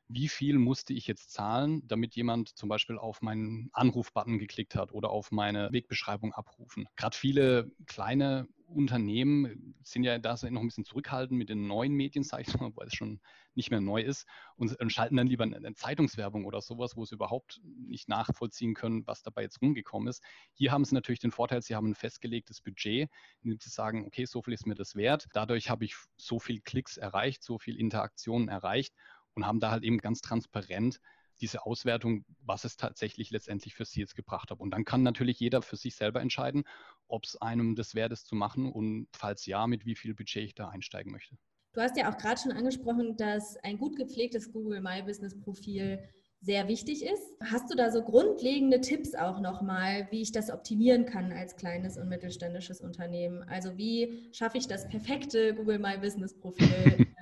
wie 0.08 0.29
viel 0.29 0.58
musste 0.58 0.93
ich 0.93 1.06
jetzt 1.06 1.31
zahlen, 1.32 1.87
damit 1.87 2.17
jemand 2.17 2.56
zum 2.56 2.69
Beispiel 2.69 2.99
auf 2.99 3.23
meinen 3.23 3.70
Anrufbutton 3.73 4.38
geklickt 4.38 4.75
hat 4.75 4.93
oder 4.93 5.11
auf 5.11 5.31
meine 5.31 5.70
Wegbeschreibung 5.70 6.32
abrufen. 6.32 6.88
Gerade 6.97 7.17
viele 7.17 7.70
kleine 7.87 8.49
Unternehmen 8.70 9.75
sind 9.82 10.05
ja 10.05 10.19
da 10.19 10.37
noch 10.50 10.61
ein 10.61 10.67
bisschen 10.67 10.84
zurückhaltend 10.84 11.38
mit 11.38 11.49
den 11.49 11.67
neuen 11.67 11.93
Medien, 11.93 12.22
sage 12.22 12.44
ich 12.46 12.58
mal, 12.58 12.72
weil 12.76 12.87
es 12.87 12.94
schon 12.94 13.20
nicht 13.55 13.70
mehr 13.70 13.81
neu 13.81 14.00
ist 14.00 14.26
und, 14.56 14.75
schalten 14.93 15.17
dann 15.17 15.26
lieber 15.26 15.44
eine 15.44 15.75
Zeitungswerbung 15.75 16.44
oder 16.44 16.61
sowas, 16.61 16.96
wo 16.96 17.05
sie 17.05 17.14
überhaupt 17.14 17.61
nicht 17.64 18.08
nachvollziehen 18.08 18.75
können, 18.75 19.06
was 19.06 19.22
dabei 19.22 19.43
jetzt 19.43 19.61
rumgekommen 19.61 20.08
ist. 20.08 20.22
Hier 20.55 20.72
haben 20.72 20.84
sie 20.84 20.94
natürlich 20.94 21.20
den 21.20 21.32
Vorteil, 21.32 21.62
sie 21.62 21.75
haben 21.75 21.90
ein 21.90 21.94
festgelegtes 21.94 22.61
Budget, 22.61 23.11
in 23.43 23.50
dem 23.50 23.58
sie 23.61 23.70
sagen, 23.70 24.06
okay, 24.06 24.25
so 24.25 24.43
viel 24.43 24.55
ist 24.55 24.67
mir 24.67 24.75
das 24.75 24.94
wert. 24.94 25.26
Dadurch 25.32 25.69
habe 25.69 25.84
ich 25.84 25.94
so 26.16 26.38
viel 26.38 26.61
Klicks 26.61 26.96
erreicht, 26.96 27.43
so 27.43 27.58
viel 27.58 27.76
Interaktionen 27.76 28.49
erreicht 28.49 28.94
und 29.34 29.46
haben 29.46 29.61
da 29.61 29.70
halt 29.70 29.84
eben 29.84 29.99
ganz 29.99 30.20
transparent 30.20 31.00
diese 31.40 31.64
Auswertung, 31.66 32.25
was 32.40 32.64
es 32.64 32.76
tatsächlich 32.76 33.31
letztendlich 33.31 33.75
für 33.75 33.84
Sie 33.84 34.00
jetzt 34.00 34.14
gebracht 34.14 34.50
hat. 34.50 34.60
Und 34.60 34.70
dann 34.70 34.84
kann 34.84 35.02
natürlich 35.02 35.40
jeder 35.40 35.62
für 35.62 35.76
sich 35.76 35.94
selber 35.94 36.20
entscheiden, 36.20 36.64
ob 37.08 37.25
es 37.25 37.40
einem 37.40 37.75
das 37.75 37.94
wert 37.94 38.12
ist 38.12 38.26
zu 38.26 38.34
machen 38.34 38.70
und 38.70 39.08
falls 39.12 39.46
ja, 39.46 39.66
mit 39.66 39.87
wie 39.87 39.96
viel 39.96 40.14
Budget 40.14 40.44
ich 40.44 40.54
da 40.54 40.69
einsteigen 40.69 41.12
möchte. 41.12 41.37
Du 41.72 41.81
hast 41.81 41.96
ja 41.96 42.12
auch 42.12 42.16
gerade 42.16 42.40
schon 42.40 42.52
angesprochen, 42.52 43.16
dass 43.16 43.56
ein 43.58 43.78
gut 43.78 43.96
gepflegtes 43.96 44.52
Google 44.52 44.81
My 44.81 45.02
Business 45.02 45.38
Profil 45.38 46.00
sehr 46.40 46.69
wichtig 46.69 47.04
ist. 47.04 47.34
Hast 47.44 47.70
du 47.70 47.76
da 47.76 47.90
so 47.90 48.02
grundlegende 48.02 48.81
Tipps 48.81 49.14
auch 49.14 49.40
nochmal, 49.40 50.09
wie 50.11 50.23
ich 50.23 50.32
das 50.32 50.50
optimieren 50.50 51.04
kann 51.04 51.32
als 51.32 51.54
kleines 51.56 51.99
und 51.99 52.09
mittelständisches 52.09 52.80
Unternehmen? 52.80 53.42
Also 53.42 53.76
wie 53.76 54.30
schaffe 54.32 54.59
ich 54.59 54.66
das 54.66 54.88
perfekte 54.88 55.54
Google 55.54 55.78
My 55.78 55.99
Business 55.99 56.35
Profil? 56.35 57.06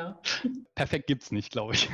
genau. 0.00 0.20
Perfekt 0.74 1.06
gibt 1.06 1.22
es 1.22 1.32
nicht, 1.32 1.50
glaube 1.52 1.74
ich. 1.74 1.88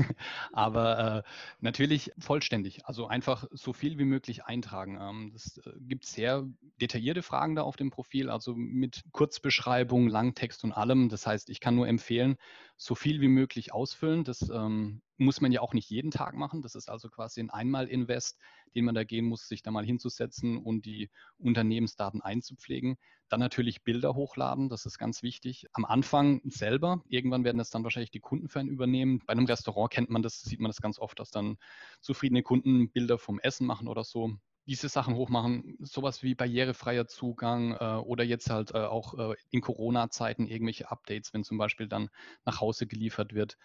Aber 0.53 1.25
äh, 1.25 1.31
natürlich 1.61 2.13
vollständig. 2.19 2.87
Also 2.87 3.07
einfach 3.07 3.47
so 3.51 3.73
viel 3.73 3.99
wie 3.99 4.05
möglich 4.05 4.45
eintragen. 4.45 4.99
Ähm, 5.01 5.33
es 5.35 5.59
äh, 5.59 5.73
gibt 5.81 6.07
sehr 6.07 6.47
detaillierte 6.81 7.23
Fragen 7.23 7.55
da 7.55 7.63
auf 7.63 7.77
dem 7.77 7.91
Profil, 7.91 8.31
also 8.31 8.55
mit 8.55 9.03
Kurzbeschreibung, 9.13 10.09
Langtext 10.09 10.65
und 10.65 10.73
allem. 10.73 11.09
Das 11.09 11.27
heißt, 11.27 11.51
ich 11.51 11.61
kann 11.61 11.75
nur 11.75 11.89
empfehlen, 11.89 12.37
so 12.77 12.95
viel 12.95 13.21
wie 13.21 13.29
möglich 13.29 13.73
ausfüllen. 13.73 14.25
Das 14.25 14.49
ähm, 14.49 15.03
muss 15.19 15.41
man 15.41 15.53
ja 15.53 15.61
auch 15.61 15.75
nicht 15.75 15.91
jeden 15.91 16.11
Tag 16.11 16.35
machen. 16.35 16.63
Das 16.63 16.75
ist 16.75 16.89
also 16.89 17.09
quasi 17.09 17.41
ein 17.41 17.51
Einmal-Invest, 17.51 18.39
den 18.75 18.85
man 18.85 18.95
da 18.95 19.05
gehen 19.05 19.25
muss, 19.25 19.49
sich 19.49 19.63
da 19.63 19.71
mal 19.71 19.85
hinzusetzen 19.85 20.59
und 20.59 20.85
die 20.85 21.11
Unternehmensdaten 21.39 22.21
einzupflegen. 22.21 22.97
Dann 23.29 23.41
natürlich 23.41 23.83
Bilder 23.83 24.15
hochladen, 24.15 24.69
das 24.69 24.87
ist 24.87 24.99
ganz 24.99 25.23
wichtig. 25.23 25.67
Am 25.73 25.85
Anfang 25.85 26.41
selber, 26.45 27.03
irgendwann 27.09 27.45
werden 27.45 27.59
das 27.59 27.71
dann 27.71 27.83
wahrscheinlich 27.85 28.11
die 28.11 28.21
Kunden 28.21 28.49
für 28.49 28.61
einen 28.61 28.69
übernehmen. 28.69 29.21
Bei 29.27 29.33
einem 29.33 29.47
Restaurant 29.47 29.91
kennt 29.91 30.11
man 30.11 30.23
das, 30.23 30.43
sieht 30.43 30.61
man 30.61 30.69
das 30.69 30.81
ganz 30.81 30.99
oft, 30.99 31.19
dass 31.19 31.31
dann 31.31 31.57
zufriedene 32.01 32.43
Kunden 32.43 32.91
Bilder 32.91 33.19
vom 33.19 33.41
Essen 33.41 33.67
machen 33.67 33.89
oder 33.89 34.05
so 34.05 34.37
diese 34.67 34.89
Sachen 34.89 35.15
hochmachen, 35.15 35.77
sowas 35.81 36.23
wie 36.23 36.35
barrierefreier 36.35 37.07
Zugang 37.07 37.75
äh, 37.75 38.01
oder 38.05 38.25
jetzt 38.25 38.51
halt 38.51 38.73
äh, 38.75 38.79
auch 38.79 39.15
äh, 39.15 39.37
in 39.51 39.61
Corona-Zeiten 39.61 40.47
irgendwelche 40.49 40.91
Updates, 40.91 41.33
wenn 41.33 41.45
zum 41.45 41.57
Beispiel 41.57 41.87
dann 41.87 42.11
nach 42.45 42.61
Hause 42.61 42.87
geliefert 42.89 43.33
wird. 43.33 43.57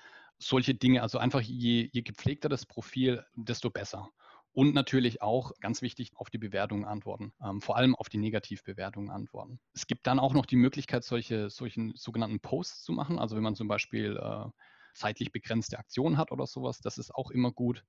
Solche 0.41 0.74
Dinge, 0.74 1.03
also 1.03 1.19
einfach 1.19 1.41
je, 1.41 1.89
je 1.91 2.01
gepflegter 2.01 2.50
das 2.50 2.65
Profil, 2.65 3.24
desto 3.36 3.69
besser. 3.69 4.10
Und 4.53 4.74
natürlich 4.74 5.21
auch, 5.21 5.53
ganz 5.62 5.81
wichtig, 5.81 6.12
auf 6.15 6.29
die 6.29 6.38
Bewertungen 6.38 6.83
antworten, 6.83 7.31
ähm, 7.41 7.62
vor 7.62 7.77
allem 7.77 7.95
auf 7.95 8.10
die 8.10 8.17
Negativbewertungen 8.17 9.10
antworten. 9.10 9.60
Es 9.74 9.88
gibt 9.88 10.07
dann 10.07 10.19
auch 10.19 10.33
noch 10.33 10.45
die 10.45 10.57
Möglichkeit, 10.57 11.05
solche 11.05 11.50
solchen 11.50 11.93
sogenannten 11.95 12.41
Posts 12.41 12.83
zu 12.83 12.91
machen. 12.91 13.17
Also 13.17 13.36
wenn 13.36 13.43
man 13.43 13.55
zum 13.55 13.69
Beispiel 13.69 14.17
äh, 14.17 14.50
zeitlich 14.93 15.31
begrenzte 15.31 15.79
Aktionen 15.79 16.17
hat 16.17 16.31
oder 16.31 16.48
sowas, 16.48 16.79
das 16.81 16.98
ist 16.98 17.15
auch 17.15 17.31
immer 17.31 17.51
gut. 17.51 17.86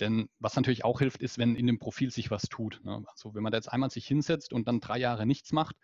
Denn 0.00 0.28
was 0.38 0.56
natürlich 0.56 0.84
auch 0.84 0.98
hilft, 0.98 1.22
ist, 1.22 1.38
wenn 1.38 1.54
in 1.54 1.66
dem 1.66 1.78
Profil 1.78 2.10
sich 2.10 2.30
was 2.30 2.42
tut. 2.44 2.80
Ne? 2.82 3.04
Also 3.06 3.34
wenn 3.34 3.42
man 3.42 3.52
da 3.52 3.58
jetzt 3.58 3.70
einmal 3.70 3.90
sich 3.90 4.06
hinsetzt 4.06 4.52
und 4.52 4.66
dann 4.66 4.80
drei 4.80 4.98
Jahre 4.98 5.26
nichts 5.26 5.52
macht, 5.52 5.76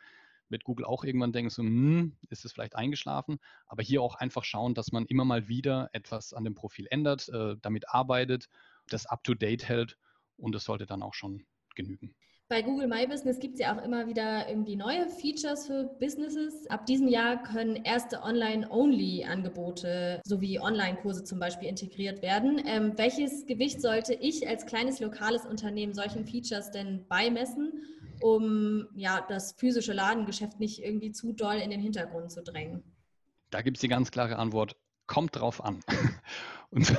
wird 0.48 0.64
Google 0.64 0.86
auch 0.86 1.04
irgendwann 1.04 1.32
denken, 1.32 1.50
so, 1.50 1.62
hm, 1.62 2.16
ist 2.30 2.44
es 2.44 2.52
vielleicht 2.52 2.76
eingeschlafen? 2.76 3.38
Aber 3.66 3.82
hier 3.82 4.02
auch 4.02 4.14
einfach 4.14 4.44
schauen, 4.44 4.74
dass 4.74 4.92
man 4.92 5.06
immer 5.06 5.24
mal 5.24 5.48
wieder 5.48 5.90
etwas 5.92 6.32
an 6.32 6.44
dem 6.44 6.54
Profil 6.54 6.86
ändert, 6.90 7.28
äh, 7.28 7.56
damit 7.60 7.88
arbeitet, 7.88 8.48
das 8.88 9.06
up-to-date 9.06 9.68
hält 9.68 9.98
und 10.36 10.54
das 10.54 10.64
sollte 10.64 10.86
dann 10.86 11.02
auch 11.02 11.14
schon 11.14 11.44
genügen. 11.74 12.14
Bei 12.48 12.62
Google 12.62 12.86
My 12.86 13.08
Business 13.08 13.40
gibt 13.40 13.54
es 13.54 13.60
ja 13.60 13.76
auch 13.76 13.82
immer 13.84 14.06
wieder 14.06 14.48
irgendwie 14.48 14.76
neue 14.76 15.08
Features 15.08 15.66
für 15.66 15.82
Businesses. 15.98 16.64
Ab 16.70 16.86
diesem 16.86 17.08
Jahr 17.08 17.42
können 17.42 17.74
erste 17.74 18.22
Online-Only-Angebote 18.22 20.20
sowie 20.24 20.60
Online-Kurse 20.60 21.24
zum 21.24 21.40
Beispiel 21.40 21.68
integriert 21.68 22.22
werden. 22.22 22.62
Ähm, 22.64 22.92
welches 22.94 23.46
Gewicht 23.46 23.82
sollte 23.82 24.14
ich 24.14 24.48
als 24.48 24.64
kleines 24.64 25.00
lokales 25.00 25.44
Unternehmen 25.44 25.92
solchen 25.92 26.24
Features 26.24 26.70
denn 26.70 27.04
beimessen, 27.08 27.82
um 28.20 28.88
ja, 28.94 29.24
das 29.28 29.52
physische 29.52 29.92
Ladengeschäft 29.92 30.60
nicht 30.60 30.82
irgendwie 30.82 31.12
zu 31.12 31.32
doll 31.32 31.56
in 31.56 31.70
den 31.70 31.80
Hintergrund 31.80 32.30
zu 32.30 32.42
drängen? 32.42 32.82
Da 33.50 33.62
gibt 33.62 33.76
es 33.76 33.80
die 33.80 33.88
ganz 33.88 34.10
klare 34.10 34.36
Antwort, 34.36 34.76
kommt 35.06 35.36
drauf 35.36 35.62
an. 35.64 35.80
Und 36.70 36.94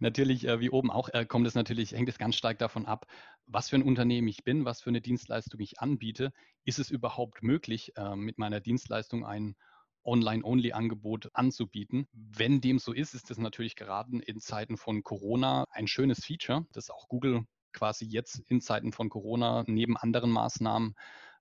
natürlich, 0.00 0.46
äh, 0.46 0.60
wie 0.60 0.70
oben 0.70 0.90
auch, 0.90 1.08
äh, 1.10 1.24
kommt 1.24 1.46
es 1.46 1.54
natürlich, 1.54 1.92
hängt 1.92 2.08
es 2.08 2.18
ganz 2.18 2.36
stark 2.36 2.58
davon 2.58 2.86
ab, 2.86 3.06
was 3.46 3.70
für 3.70 3.76
ein 3.76 3.82
Unternehmen 3.82 4.28
ich 4.28 4.44
bin, 4.44 4.64
was 4.64 4.82
für 4.82 4.90
eine 4.90 5.00
Dienstleistung 5.00 5.60
ich 5.60 5.80
anbiete. 5.80 6.32
Ist 6.64 6.78
es 6.78 6.90
überhaupt 6.90 7.42
möglich, 7.42 7.96
äh, 7.96 8.16
mit 8.16 8.38
meiner 8.38 8.60
Dienstleistung 8.60 9.24
ein 9.24 9.56
Online-Only-Angebot 10.04 11.30
anzubieten? 11.32 12.06
Wenn 12.12 12.60
dem 12.60 12.78
so 12.78 12.92
ist, 12.92 13.14
ist 13.14 13.30
das 13.30 13.38
natürlich 13.38 13.76
gerade 13.76 14.18
in 14.18 14.40
Zeiten 14.40 14.76
von 14.76 15.02
Corona 15.02 15.64
ein 15.70 15.88
schönes 15.88 16.24
Feature, 16.24 16.66
das 16.72 16.90
auch 16.90 17.08
Google 17.08 17.44
quasi 17.78 18.04
jetzt 18.04 18.40
in 18.48 18.60
Zeiten 18.60 18.92
von 18.92 19.08
Corona 19.08 19.64
neben 19.66 19.96
anderen 19.96 20.30
Maßnahmen 20.30 20.94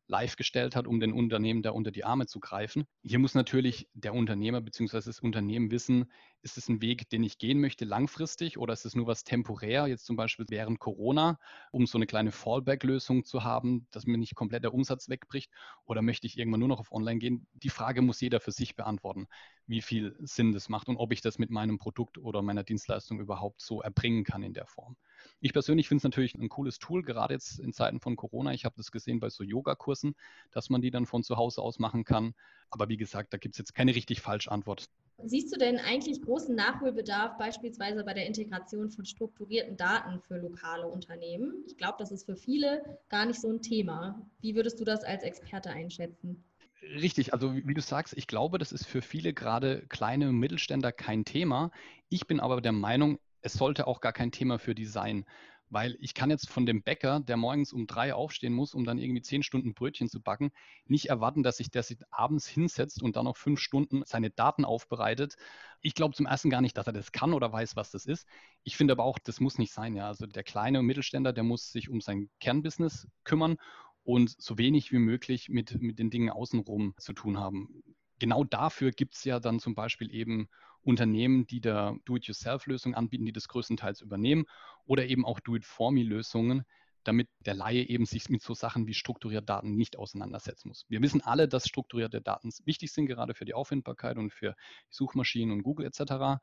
live 0.07 0.37
gestellt 0.37 0.75
hat, 0.75 0.87
um 0.87 0.99
den 0.99 1.11
Unternehmen 1.11 1.61
da 1.61 1.71
unter 1.71 1.91
die 1.91 2.05
Arme 2.05 2.27
zu 2.27 2.39
greifen. 2.39 2.85
Hier 3.03 3.19
muss 3.19 3.35
natürlich 3.35 3.89
der 3.93 4.13
Unternehmer 4.13 4.61
bzw. 4.61 5.01
das 5.05 5.19
Unternehmen 5.19 5.69
wissen, 5.69 6.11
ist 6.41 6.57
es 6.57 6.69
ein 6.69 6.81
Weg, 6.81 7.09
den 7.09 7.23
ich 7.23 7.37
gehen 7.37 7.59
möchte 7.59 7.83
langfristig 7.83 8.57
oder 8.57 8.73
ist 8.73 8.85
es 8.85 8.95
nur 8.95 9.07
was 9.07 9.25
temporär, 9.25 9.87
jetzt 9.87 10.05
zum 10.05 10.15
Beispiel 10.15 10.45
während 10.49 10.79
Corona, 10.79 11.37
um 11.71 11.85
so 11.85 11.97
eine 11.97 12.07
kleine 12.07 12.31
Fallback-Lösung 12.31 13.25
zu 13.25 13.43
haben, 13.43 13.87
dass 13.91 14.05
mir 14.05 14.17
nicht 14.17 14.35
komplett 14.35 14.63
der 14.63 14.73
Umsatz 14.73 15.09
wegbricht 15.09 15.51
oder 15.83 16.01
möchte 16.01 16.25
ich 16.25 16.37
irgendwann 16.37 16.61
nur 16.61 16.69
noch 16.69 16.79
auf 16.79 16.91
Online 16.91 17.19
gehen? 17.19 17.47
Die 17.53 17.69
Frage 17.69 18.01
muss 18.01 18.21
jeder 18.21 18.39
für 18.39 18.51
sich 18.51 18.75
beantworten, 18.75 19.27
wie 19.65 19.81
viel 19.81 20.15
Sinn 20.19 20.53
das 20.53 20.69
macht 20.69 20.87
und 20.87 20.97
ob 20.97 21.11
ich 21.11 21.21
das 21.21 21.37
mit 21.37 21.49
meinem 21.49 21.77
Produkt 21.77 22.17
oder 22.17 22.41
meiner 22.41 22.63
Dienstleistung 22.63 23.19
überhaupt 23.19 23.61
so 23.61 23.81
erbringen 23.81 24.23
kann 24.23 24.43
in 24.43 24.53
der 24.53 24.67
Form. 24.67 24.95
Ich 25.39 25.53
persönlich 25.53 25.87
finde 25.87 25.99
es 25.99 26.03
natürlich 26.03 26.35
ein 26.35 26.49
cooles 26.49 26.79
Tool, 26.79 27.03
gerade 27.03 27.33
jetzt 27.33 27.59
in 27.59 27.73
Zeiten 27.73 27.99
von 27.99 28.15
Corona. 28.15 28.53
Ich 28.53 28.65
habe 28.65 28.75
das 28.77 28.91
gesehen 28.91 29.19
bei 29.19 29.29
so 29.29 29.43
Yogakursen, 29.43 30.15
dass 30.51 30.69
man 30.69 30.81
die 30.81 30.91
dann 30.91 31.05
von 31.05 31.23
zu 31.23 31.37
Hause 31.37 31.61
aus 31.61 31.79
machen 31.79 32.03
kann. 32.03 32.33
Aber 32.69 32.89
wie 32.89 32.97
gesagt, 32.97 33.33
da 33.33 33.37
gibt 33.37 33.55
es 33.55 33.59
jetzt 33.59 33.73
keine 33.73 33.95
richtig 33.95 34.21
falsche 34.21 34.51
Antwort. 34.51 34.89
Siehst 35.23 35.53
du 35.53 35.57
denn 35.57 35.79
eigentlich 35.79 36.21
großen 36.21 36.53
Nachholbedarf 36.55 37.37
beispielsweise 37.37 38.03
bei 38.03 38.13
der 38.13 38.27
Integration 38.27 38.91
von 38.91 39.03
strukturierten 39.03 39.75
Daten 39.75 40.21
für 40.21 40.37
lokale 40.37 40.87
Unternehmen? 40.87 41.63
Ich 41.65 41.75
glaube, 41.75 41.95
das 41.97 42.11
ist 42.11 42.25
für 42.25 42.35
viele 42.35 42.99
gar 43.09 43.25
nicht 43.25 43.41
so 43.41 43.49
ein 43.49 43.61
Thema. 43.61 44.21
Wie 44.41 44.55
würdest 44.55 44.79
du 44.79 44.83
das 44.83 45.03
als 45.03 45.23
Experte 45.23 45.71
einschätzen? 45.71 46.43
Richtig, 46.83 47.33
also 47.33 47.55
wie 47.55 47.73
du 47.73 47.81
sagst, 47.81 48.15
ich 48.15 48.27
glaube, 48.27 48.59
das 48.59 48.71
ist 48.71 48.85
für 48.85 49.01
viele 49.01 49.33
gerade 49.33 49.87
kleine 49.87 50.31
Mittelständler 50.31 50.91
kein 50.91 51.25
Thema. 51.25 51.71
Ich 52.09 52.27
bin 52.27 52.39
aber 52.39 52.61
der 52.61 52.71
Meinung, 52.71 53.17
es 53.47 53.53
sollte 53.53 53.87
auch 53.87 54.01
gar 54.01 54.13
kein 54.13 54.31
Thema 54.31 54.59
für 54.59 54.75
die 54.75 54.85
sein. 54.85 55.25
Weil 55.69 55.97
ich 55.99 56.13
kann 56.13 56.29
jetzt 56.29 56.49
von 56.49 56.65
dem 56.65 56.81
Bäcker, 56.81 57.19
der 57.19 57.35
morgens 57.35 57.73
um 57.73 57.87
drei 57.87 58.13
aufstehen 58.13 58.53
muss, 58.53 58.73
um 58.73 58.85
dann 58.85 58.97
irgendwie 58.97 59.21
zehn 59.21 59.43
Stunden 59.43 59.73
Brötchen 59.73 60.07
zu 60.07 60.21
backen, 60.21 60.51
nicht 60.85 61.09
erwarten, 61.09 61.43
dass 61.43 61.57
sich 61.57 61.71
der 61.71 61.83
sich 61.83 61.97
abends 62.09 62.47
hinsetzt 62.47 63.03
und 63.03 63.17
dann 63.17 63.25
noch 63.25 63.35
fünf 63.35 63.59
Stunden 63.59 64.03
seine 64.05 64.29
Daten 64.29 64.63
aufbereitet. 64.63 65.35
Ich 65.81 65.93
glaube 65.93 66.15
zum 66.15 66.25
ersten 66.25 66.49
gar 66.49 66.61
nicht, 66.61 66.77
dass 66.77 66.87
er 66.87 66.93
das 66.93 67.11
kann 67.11 67.33
oder 67.33 67.51
weiß, 67.51 67.75
was 67.75 67.91
das 67.91 68.05
ist. 68.05 68.27
Ich 68.63 68.77
finde 68.77 68.93
aber 68.93 69.03
auch, 69.03 69.19
das 69.19 69.41
muss 69.41 69.57
nicht 69.57 69.73
sein. 69.73 69.93
Ja. 69.93 70.07
Also 70.07 70.25
der 70.25 70.43
kleine 70.43 70.81
Mittelständler, 70.81 71.33
der 71.33 71.43
muss 71.43 71.71
sich 71.71 71.89
um 71.89 71.99
sein 71.99 72.29
Kernbusiness 72.39 73.07
kümmern 73.25 73.57
und 74.03 74.41
so 74.41 74.57
wenig 74.57 74.93
wie 74.93 74.99
möglich 74.99 75.49
mit, 75.49 75.81
mit 75.81 75.99
den 75.99 76.09
Dingen 76.09 76.29
außenrum 76.29 76.93
zu 76.97 77.11
tun 77.11 77.37
haben. 77.39 77.83
Genau 78.19 78.45
dafür 78.45 78.91
gibt 78.91 79.15
es 79.15 79.25
ja 79.25 79.41
dann 79.41 79.59
zum 79.59 79.75
Beispiel 79.75 80.13
eben 80.13 80.47
Unternehmen, 80.83 81.47
die 81.47 81.61
da 81.61 81.95
Do-it-yourself-Lösungen 82.05 82.95
anbieten, 82.95 83.25
die 83.25 83.33
das 83.33 83.47
größtenteils 83.47 84.01
übernehmen 84.01 84.45
oder 84.85 85.05
eben 85.05 85.25
auch 85.25 85.39
Do-it-for-me-Lösungen, 85.39 86.63
damit 87.03 87.29
der 87.39 87.53
Laie 87.53 87.83
eben 87.87 88.05
sich 88.05 88.29
mit 88.29 88.41
so 88.41 88.53
Sachen 88.53 88.85
wie 88.85 88.93
strukturierte 88.93 89.45
Daten 89.45 89.75
nicht 89.75 89.97
auseinandersetzen 89.97 90.67
muss. 90.67 90.85
Wir 90.89 91.01
wissen 91.01 91.21
alle, 91.21 91.47
dass 91.47 91.67
strukturierte 91.67 92.21
Daten 92.21 92.51
wichtig 92.65 92.91
sind, 92.91 93.07
gerade 93.07 93.33
für 93.33 93.45
die 93.45 93.53
Auffindbarkeit 93.53 94.17
und 94.17 94.31
für 94.31 94.55
Suchmaschinen 94.89 95.53
und 95.53 95.63
Google 95.63 95.85
etc. 95.85 96.41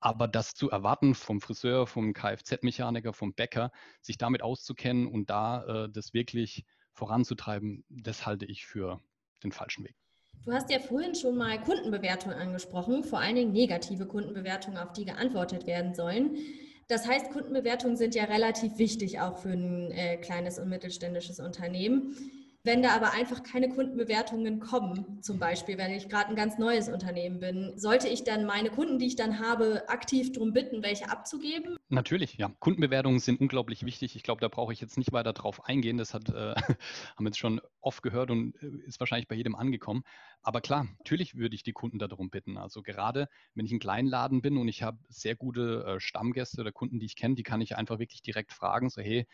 Aber 0.00 0.28
das 0.28 0.54
zu 0.54 0.68
erwarten 0.68 1.14
vom 1.14 1.40
Friseur, 1.40 1.86
vom 1.86 2.12
Kfz-Mechaniker, 2.12 3.14
vom 3.14 3.32
Bäcker, 3.32 3.70
sich 4.02 4.18
damit 4.18 4.42
auszukennen 4.42 5.06
und 5.06 5.30
da 5.30 5.64
äh, 5.84 5.90
das 5.90 6.12
wirklich 6.12 6.66
voranzutreiben, 6.92 7.84
das 7.88 8.26
halte 8.26 8.44
ich 8.44 8.66
für 8.66 9.00
den 9.42 9.52
falschen 9.52 9.84
Weg. 9.84 9.96
Du 10.44 10.52
hast 10.52 10.70
ja 10.70 10.78
vorhin 10.78 11.14
schon 11.14 11.36
mal 11.36 11.60
Kundenbewertungen 11.60 12.36
angesprochen, 12.36 13.02
vor 13.04 13.20
allen 13.20 13.36
Dingen 13.36 13.52
negative 13.52 14.06
Kundenbewertungen, 14.06 14.78
auf 14.78 14.92
die 14.92 15.04
geantwortet 15.04 15.66
werden 15.66 15.94
sollen. 15.94 16.36
Das 16.88 17.08
heißt, 17.08 17.30
Kundenbewertungen 17.30 17.96
sind 17.96 18.14
ja 18.14 18.24
relativ 18.24 18.78
wichtig 18.78 19.20
auch 19.20 19.38
für 19.38 19.50
ein 19.50 19.90
äh, 19.90 20.18
kleines 20.18 20.58
und 20.58 20.68
mittelständisches 20.68 21.40
Unternehmen. 21.40 22.14
Wenn 22.66 22.82
da 22.82 22.96
aber 22.96 23.12
einfach 23.12 23.42
keine 23.42 23.68
Kundenbewertungen 23.68 24.58
kommen, 24.58 25.20
zum 25.20 25.38
Beispiel, 25.38 25.76
wenn 25.76 25.92
ich 25.92 26.08
gerade 26.08 26.30
ein 26.30 26.34
ganz 26.34 26.56
neues 26.56 26.88
Unternehmen 26.88 27.38
bin, 27.38 27.76
sollte 27.76 28.08
ich 28.08 28.24
dann 28.24 28.46
meine 28.46 28.70
Kunden, 28.70 28.98
die 28.98 29.06
ich 29.06 29.16
dann 29.16 29.38
habe, 29.38 29.86
aktiv 29.90 30.32
darum 30.32 30.54
bitten, 30.54 30.82
welche 30.82 31.10
abzugeben? 31.10 31.76
Natürlich, 31.90 32.38
ja. 32.38 32.50
Kundenbewertungen 32.60 33.20
sind 33.20 33.38
unglaublich 33.38 33.84
wichtig. 33.84 34.16
Ich 34.16 34.22
glaube, 34.22 34.40
da 34.40 34.48
brauche 34.48 34.72
ich 34.72 34.80
jetzt 34.80 34.96
nicht 34.96 35.12
weiter 35.12 35.34
drauf 35.34 35.66
eingehen. 35.66 35.98
Das 35.98 36.14
hat, 36.14 36.30
äh, 36.30 36.54
haben 36.56 36.78
wir 37.18 37.26
jetzt 37.26 37.38
schon 37.38 37.60
oft 37.82 38.02
gehört 38.02 38.30
und 38.30 38.54
äh, 38.62 38.86
ist 38.86 38.98
wahrscheinlich 38.98 39.28
bei 39.28 39.34
jedem 39.34 39.56
angekommen. 39.56 40.02
Aber 40.40 40.62
klar, 40.62 40.86
natürlich 40.96 41.34
würde 41.36 41.54
ich 41.56 41.64
die 41.64 41.74
Kunden 41.74 41.98
darum 41.98 42.30
bitten. 42.30 42.56
Also 42.56 42.82
gerade 42.82 43.28
wenn 43.54 43.66
ich 43.66 43.72
ein 43.72 43.78
Kleinladen 43.78 44.40
bin 44.40 44.56
und 44.56 44.68
ich 44.68 44.82
habe 44.82 44.96
sehr 45.10 45.36
gute 45.36 45.84
äh, 45.84 46.00
Stammgäste 46.00 46.62
oder 46.62 46.72
Kunden, 46.72 46.98
die 46.98 47.06
ich 47.06 47.16
kenne, 47.16 47.34
die 47.34 47.42
kann 47.42 47.60
ich 47.60 47.76
einfach 47.76 47.98
wirklich 47.98 48.22
direkt 48.22 48.54
fragen, 48.54 48.88
so 48.88 49.02
hey, 49.02 49.26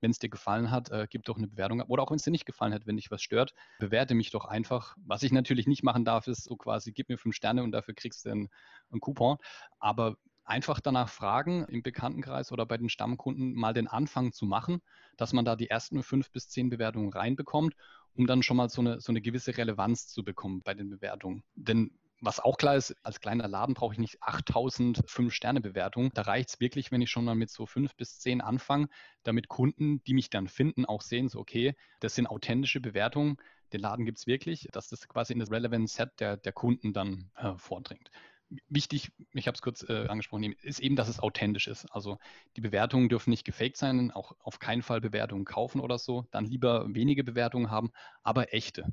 wenn 0.00 0.10
es 0.10 0.18
dir 0.18 0.28
gefallen 0.28 0.70
hat, 0.70 0.90
äh, 0.90 1.06
gib 1.08 1.24
doch 1.24 1.36
eine 1.36 1.48
Bewertung 1.48 1.80
ab. 1.80 1.88
Oder 1.90 2.02
auch 2.02 2.10
wenn 2.10 2.16
es 2.16 2.22
dir 2.22 2.30
nicht 2.30 2.46
gefallen 2.46 2.72
hat, 2.72 2.86
wenn 2.86 2.96
dich 2.96 3.10
was 3.10 3.22
stört, 3.22 3.54
bewerte 3.78 4.14
mich 4.14 4.30
doch 4.30 4.44
einfach. 4.44 4.96
Was 5.04 5.22
ich 5.22 5.32
natürlich 5.32 5.66
nicht 5.66 5.82
machen 5.82 6.04
darf, 6.04 6.26
ist 6.26 6.44
so 6.44 6.56
quasi, 6.56 6.92
gib 6.92 7.08
mir 7.08 7.18
fünf 7.18 7.34
Sterne 7.34 7.62
und 7.62 7.72
dafür 7.72 7.94
kriegst 7.94 8.24
du 8.24 8.30
einen, 8.30 8.48
einen 8.90 9.00
Coupon. 9.00 9.38
Aber 9.78 10.16
einfach 10.44 10.80
danach 10.80 11.08
fragen 11.08 11.64
im 11.66 11.82
Bekanntenkreis 11.82 12.52
oder 12.52 12.64
bei 12.64 12.78
den 12.78 12.88
Stammkunden 12.88 13.54
mal 13.54 13.74
den 13.74 13.86
Anfang 13.86 14.32
zu 14.32 14.46
machen, 14.46 14.80
dass 15.16 15.32
man 15.32 15.44
da 15.44 15.56
die 15.56 15.68
ersten 15.68 16.02
fünf 16.02 16.30
bis 16.30 16.48
zehn 16.48 16.70
Bewertungen 16.70 17.12
reinbekommt, 17.12 17.74
um 18.14 18.26
dann 18.26 18.42
schon 18.42 18.56
mal 18.56 18.68
so 18.68 18.80
eine, 18.80 19.00
so 19.00 19.12
eine 19.12 19.20
gewisse 19.20 19.56
Relevanz 19.56 20.06
zu 20.08 20.24
bekommen 20.24 20.62
bei 20.64 20.74
den 20.74 20.88
Bewertungen. 20.88 21.44
Denn 21.54 21.90
was 22.20 22.40
auch 22.40 22.56
klar 22.56 22.76
ist, 22.76 22.94
als 23.02 23.20
kleiner 23.20 23.46
Laden 23.48 23.74
brauche 23.74 23.92
ich 23.92 23.98
nicht 23.98 24.22
8000 24.22 25.04
5-Sterne-Bewertungen. 25.06 26.10
Da 26.14 26.22
reicht 26.22 26.50
es 26.50 26.60
wirklich, 26.60 26.90
wenn 26.90 27.00
ich 27.00 27.10
schon 27.10 27.24
mal 27.24 27.34
mit 27.34 27.50
so 27.50 27.66
fünf 27.66 27.94
bis 27.94 28.18
zehn 28.18 28.40
anfange, 28.40 28.88
damit 29.22 29.48
Kunden, 29.48 30.02
die 30.04 30.14
mich 30.14 30.30
dann 30.30 30.48
finden, 30.48 30.84
auch 30.84 31.02
sehen, 31.02 31.28
so 31.28 31.38
okay, 31.38 31.74
das 32.00 32.14
sind 32.14 32.26
authentische 32.26 32.80
Bewertungen, 32.80 33.36
den 33.72 33.80
Laden 33.80 34.04
gibt 34.04 34.18
es 34.18 34.26
wirklich, 34.26 34.68
dass 34.72 34.88
das 34.88 35.06
quasi 35.08 35.32
in 35.32 35.38
das 35.38 35.50
Relevant 35.50 35.90
Set 35.90 36.10
der, 36.20 36.36
der 36.36 36.52
Kunden 36.52 36.92
dann 36.92 37.30
äh, 37.36 37.54
vordringt. 37.56 38.10
Wichtig, 38.68 39.12
ich 39.34 39.46
habe 39.46 39.54
es 39.56 39.60
kurz 39.62 39.82
äh, 39.86 40.06
angesprochen, 40.08 40.54
ist 40.62 40.80
eben, 40.80 40.96
dass 40.96 41.08
es 41.08 41.20
authentisch 41.20 41.68
ist. 41.68 41.84
Also 41.92 42.18
die 42.56 42.62
Bewertungen 42.62 43.10
dürfen 43.10 43.28
nicht 43.28 43.44
gefaked 43.44 43.76
sein, 43.76 44.10
auch 44.10 44.32
auf 44.40 44.58
keinen 44.58 44.80
Fall 44.80 45.02
Bewertungen 45.02 45.44
kaufen 45.44 45.80
oder 45.80 45.98
so. 45.98 46.24
Dann 46.30 46.46
lieber 46.46 46.86
wenige 46.88 47.24
Bewertungen 47.24 47.70
haben, 47.70 47.90
aber 48.22 48.54
echte 48.54 48.86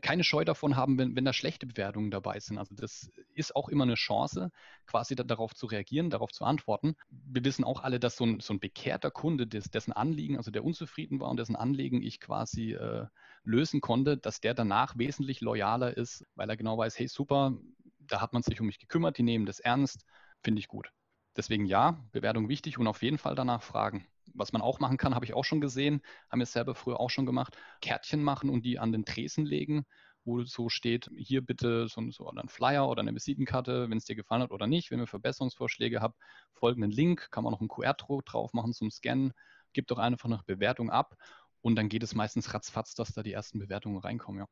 keine 0.00 0.24
Scheu 0.24 0.44
davon 0.44 0.76
haben, 0.76 0.98
wenn, 0.98 1.16
wenn 1.16 1.24
da 1.24 1.32
schlechte 1.32 1.66
Bewertungen 1.66 2.10
dabei 2.10 2.40
sind. 2.40 2.58
Also 2.58 2.74
das 2.74 3.10
ist 3.34 3.54
auch 3.54 3.68
immer 3.68 3.84
eine 3.84 3.94
Chance, 3.94 4.50
quasi 4.86 5.14
da, 5.14 5.22
darauf 5.22 5.54
zu 5.54 5.66
reagieren, 5.66 6.10
darauf 6.10 6.32
zu 6.32 6.44
antworten. 6.44 6.96
Wir 7.10 7.44
wissen 7.44 7.64
auch 7.64 7.82
alle, 7.82 8.00
dass 8.00 8.16
so 8.16 8.24
ein, 8.24 8.40
so 8.40 8.54
ein 8.54 8.60
bekehrter 8.60 9.10
Kunde, 9.10 9.46
des, 9.46 9.70
dessen 9.70 9.92
Anliegen, 9.92 10.36
also 10.36 10.50
der 10.50 10.64
unzufrieden 10.64 11.20
war 11.20 11.30
und 11.30 11.38
dessen 11.38 11.56
Anliegen 11.56 12.02
ich 12.02 12.20
quasi 12.20 12.72
äh, 12.72 13.06
lösen 13.44 13.80
konnte, 13.80 14.16
dass 14.16 14.40
der 14.40 14.54
danach 14.54 14.98
wesentlich 14.98 15.40
loyaler 15.40 15.96
ist, 15.96 16.26
weil 16.34 16.48
er 16.50 16.56
genau 16.56 16.76
weiß, 16.78 16.98
hey 16.98 17.08
super, 17.08 17.56
da 17.98 18.20
hat 18.20 18.32
man 18.32 18.42
sich 18.42 18.60
um 18.60 18.66
mich 18.66 18.78
gekümmert, 18.78 19.18
die 19.18 19.22
nehmen 19.22 19.46
das 19.46 19.60
ernst, 19.60 20.04
finde 20.42 20.60
ich 20.60 20.68
gut. 20.68 20.92
Deswegen 21.36 21.66
ja, 21.66 22.04
Bewertung 22.12 22.48
wichtig 22.48 22.78
und 22.78 22.86
auf 22.86 23.02
jeden 23.02 23.18
Fall 23.18 23.34
danach 23.34 23.62
fragen. 23.62 24.06
Was 24.34 24.52
man 24.52 24.62
auch 24.62 24.80
machen 24.80 24.96
kann, 24.96 25.14
habe 25.14 25.24
ich 25.24 25.34
auch 25.34 25.44
schon 25.44 25.60
gesehen, 25.60 26.02
haben 26.30 26.40
wir 26.40 26.46
selber 26.46 26.74
früher 26.74 27.00
auch 27.00 27.10
schon 27.10 27.26
gemacht, 27.26 27.56
Kärtchen 27.80 28.22
machen 28.22 28.50
und 28.50 28.64
die 28.64 28.78
an 28.78 28.92
den 28.92 29.04
Tresen 29.04 29.46
legen, 29.46 29.84
wo 30.24 30.42
so 30.44 30.68
steht, 30.68 31.10
hier 31.16 31.44
bitte 31.44 31.88
so, 31.88 32.10
so 32.10 32.28
ein 32.30 32.48
Flyer 32.48 32.88
oder 32.88 33.00
eine 33.00 33.14
Visitenkarte, 33.14 33.88
wenn 33.90 33.98
es 33.98 34.04
dir 34.04 34.16
gefallen 34.16 34.42
hat 34.42 34.50
oder 34.52 34.66
nicht. 34.66 34.90
Wenn 34.90 35.00
ihr 35.00 35.06
Verbesserungsvorschläge 35.06 36.00
habt, 36.00 36.18
folgenden 36.52 36.90
Link, 36.90 37.30
kann 37.30 37.44
man 37.44 37.52
noch 37.52 37.60
einen 37.60 37.68
QR-Druck 37.68 38.24
drauf 38.26 38.52
machen 38.52 38.72
zum 38.72 38.90
Scannen, 38.90 39.32
gibt 39.72 39.90
doch 39.90 39.98
einfach 39.98 40.26
eine 40.26 40.40
Bewertung 40.46 40.90
ab 40.90 41.16
und 41.60 41.76
dann 41.76 41.88
geht 41.88 42.02
es 42.02 42.14
meistens 42.14 42.52
ratzfatz, 42.54 42.94
dass 42.94 43.12
da 43.12 43.22
die 43.22 43.32
ersten 43.32 43.58
Bewertungen 43.58 43.98
reinkommen, 43.98 44.40
ja. 44.40 44.46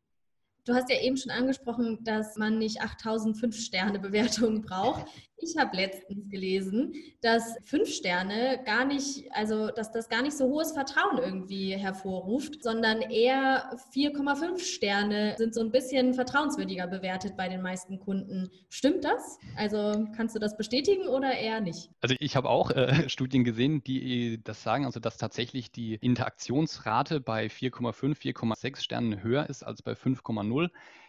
Du 0.68 0.74
hast 0.74 0.90
ja 0.90 1.00
eben 1.00 1.16
schon 1.16 1.32
angesprochen, 1.32 2.04
dass 2.04 2.36
man 2.36 2.58
nicht 2.58 2.82
8000 2.82 3.38
Fünf-Sterne-Bewertungen 3.38 4.60
braucht. 4.66 5.06
Ich 5.40 5.56
habe 5.56 5.76
letztens 5.76 6.28
gelesen, 6.28 6.94
dass 7.20 7.56
fünf 7.64 7.88
Sterne 7.88 8.60
gar 8.66 8.84
nicht, 8.84 9.30
also 9.32 9.68
dass 9.68 9.92
das 9.92 10.08
gar 10.08 10.20
nicht 10.20 10.36
so 10.36 10.46
hohes 10.46 10.72
Vertrauen 10.72 11.18
irgendwie 11.18 11.76
hervorruft, 11.76 12.62
sondern 12.64 13.00
eher 13.02 13.70
4,5 13.94 14.58
Sterne 14.58 15.36
sind 15.38 15.54
so 15.54 15.60
ein 15.60 15.70
bisschen 15.70 16.12
vertrauenswürdiger 16.14 16.88
bewertet 16.88 17.36
bei 17.36 17.48
den 17.48 17.62
meisten 17.62 18.00
Kunden. 18.00 18.50
Stimmt 18.68 19.04
das? 19.04 19.38
Also 19.56 20.06
kannst 20.16 20.34
du 20.34 20.40
das 20.40 20.56
bestätigen 20.56 21.06
oder 21.06 21.32
eher 21.32 21.60
nicht? 21.60 21.88
Also 22.00 22.16
ich 22.18 22.34
habe 22.34 22.48
auch 22.50 22.72
äh, 22.72 23.08
Studien 23.08 23.44
gesehen, 23.44 23.84
die 23.84 24.42
das 24.42 24.64
sagen, 24.64 24.86
also 24.86 24.98
dass 24.98 25.18
tatsächlich 25.18 25.70
die 25.70 25.94
Interaktionsrate 25.94 27.20
bei 27.20 27.46
4,5, 27.46 28.18
4,6 28.18 28.82
Sternen 28.82 29.22
höher 29.22 29.48
ist 29.48 29.62
als 29.62 29.82
bei 29.82 29.92
5,0 29.92 30.57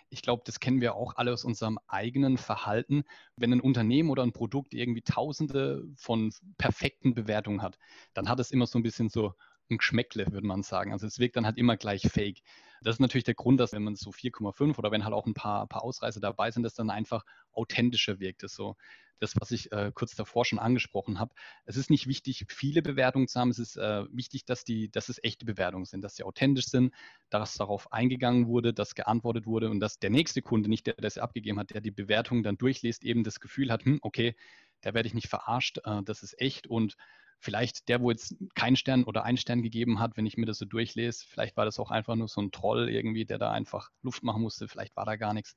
ich 0.09 0.21
glaube, 0.21 0.43
das 0.45 0.59
kennen 0.59 0.81
wir 0.81 0.95
auch 0.95 1.15
alle 1.15 1.31
aus 1.31 1.43
unserem 1.43 1.79
eigenen 1.87 2.37
Verhalten. 2.37 3.03
Wenn 3.35 3.53
ein 3.53 3.61
Unternehmen 3.61 4.09
oder 4.09 4.23
ein 4.23 4.31
Produkt 4.31 4.73
irgendwie 4.73 5.01
tausende 5.01 5.83
von 5.95 6.33
perfekten 6.57 7.13
Bewertungen 7.13 7.61
hat, 7.61 7.77
dann 8.13 8.27
hat 8.27 8.39
es 8.39 8.51
immer 8.51 8.65
so 8.65 8.79
ein 8.79 8.83
bisschen 8.83 9.09
so 9.09 9.33
ein 9.69 9.77
Geschmäckle, 9.77 10.31
würde 10.31 10.47
man 10.47 10.63
sagen. 10.63 10.93
Also 10.93 11.05
es 11.05 11.19
wirkt 11.19 11.35
dann 11.35 11.45
halt 11.45 11.57
immer 11.57 11.77
gleich 11.77 12.01
fake. 12.01 12.41
Das 12.81 12.95
ist 12.95 12.99
natürlich 12.99 13.25
der 13.25 13.35
Grund, 13.35 13.59
dass 13.59 13.71
wenn 13.71 13.83
man 13.83 13.95
so 13.95 14.11
4,5 14.11 14.79
oder 14.79 14.91
wenn 14.91 15.03
halt 15.03 15.13
auch 15.13 15.27
ein 15.27 15.35
paar, 15.35 15.67
paar 15.67 15.83
Ausreißer 15.83 16.19
dabei 16.19 16.49
sind, 16.49 16.63
dass 16.63 16.73
dann 16.73 16.89
einfach 16.89 17.23
authentischer 17.51 18.19
wirkt. 18.19 18.41
Das 18.41 18.53
so 18.53 18.75
das, 19.19 19.35
was 19.39 19.51
ich 19.51 19.71
äh, 19.71 19.91
kurz 19.93 20.15
davor 20.15 20.45
schon 20.45 20.59
angesprochen 20.59 21.19
habe. 21.19 21.33
Es 21.65 21.77
ist 21.77 21.89
nicht 21.89 22.07
wichtig, 22.07 22.45
viele 22.49 22.81
Bewertungen 22.81 23.27
zu 23.27 23.39
haben. 23.39 23.49
Es 23.49 23.59
ist 23.59 23.77
äh, 23.77 24.05
wichtig, 24.11 24.45
dass, 24.45 24.63
die, 24.63 24.89
dass 24.89 25.09
es 25.09 25.23
echte 25.23 25.45
Bewertungen 25.45 25.85
sind, 25.85 26.01
dass 26.01 26.15
sie 26.15 26.23
authentisch 26.23 26.67
sind, 26.67 26.93
dass 27.29 27.55
darauf 27.55 27.91
eingegangen 27.91 28.47
wurde, 28.47 28.73
dass 28.73 28.95
geantwortet 28.95 29.45
wurde 29.45 29.69
und 29.69 29.79
dass 29.79 29.99
der 29.99 30.09
nächste 30.09 30.41
Kunde, 30.41 30.69
nicht 30.69 30.87
der, 30.87 30.95
der 30.95 31.03
das 31.03 31.17
abgegeben 31.17 31.59
hat, 31.59 31.71
der 31.71 31.81
die 31.81 31.91
Bewertung 31.91 32.43
dann 32.43 32.57
durchliest, 32.57 33.03
eben 33.03 33.23
das 33.23 33.39
Gefühl 33.39 33.71
hat, 33.71 33.85
hm, 33.85 33.99
okay, 34.01 34.35
da 34.81 34.93
werde 34.93 35.07
ich 35.07 35.13
nicht 35.13 35.27
verarscht, 35.27 35.79
äh, 35.85 36.01
das 36.03 36.23
ist 36.23 36.39
echt 36.39 36.67
und 36.67 36.95
vielleicht 37.39 37.87
der, 37.87 38.01
wo 38.01 38.11
jetzt 38.11 38.35
keinen 38.53 38.75
Stern 38.75 39.03
oder 39.05 39.23
einen 39.23 39.37
Stern 39.37 39.61
gegeben 39.61 39.99
hat, 39.99 40.17
wenn 40.17 40.25
ich 40.25 40.37
mir 40.37 40.45
das 40.45 40.57
so 40.57 40.65
durchlese, 40.65 41.25
vielleicht 41.27 41.55
war 41.57 41.65
das 41.65 41.79
auch 41.79 41.89
einfach 41.91 42.15
nur 42.15 42.27
so 42.27 42.41
ein 42.41 42.51
Troll 42.51 42.89
irgendwie, 42.89 43.25
der 43.25 43.37
da 43.37 43.51
einfach 43.51 43.89
Luft 44.01 44.23
machen 44.23 44.41
musste, 44.41 44.67
vielleicht 44.67 44.95
war 44.95 45.05
da 45.05 45.15
gar 45.15 45.33
nichts. 45.33 45.55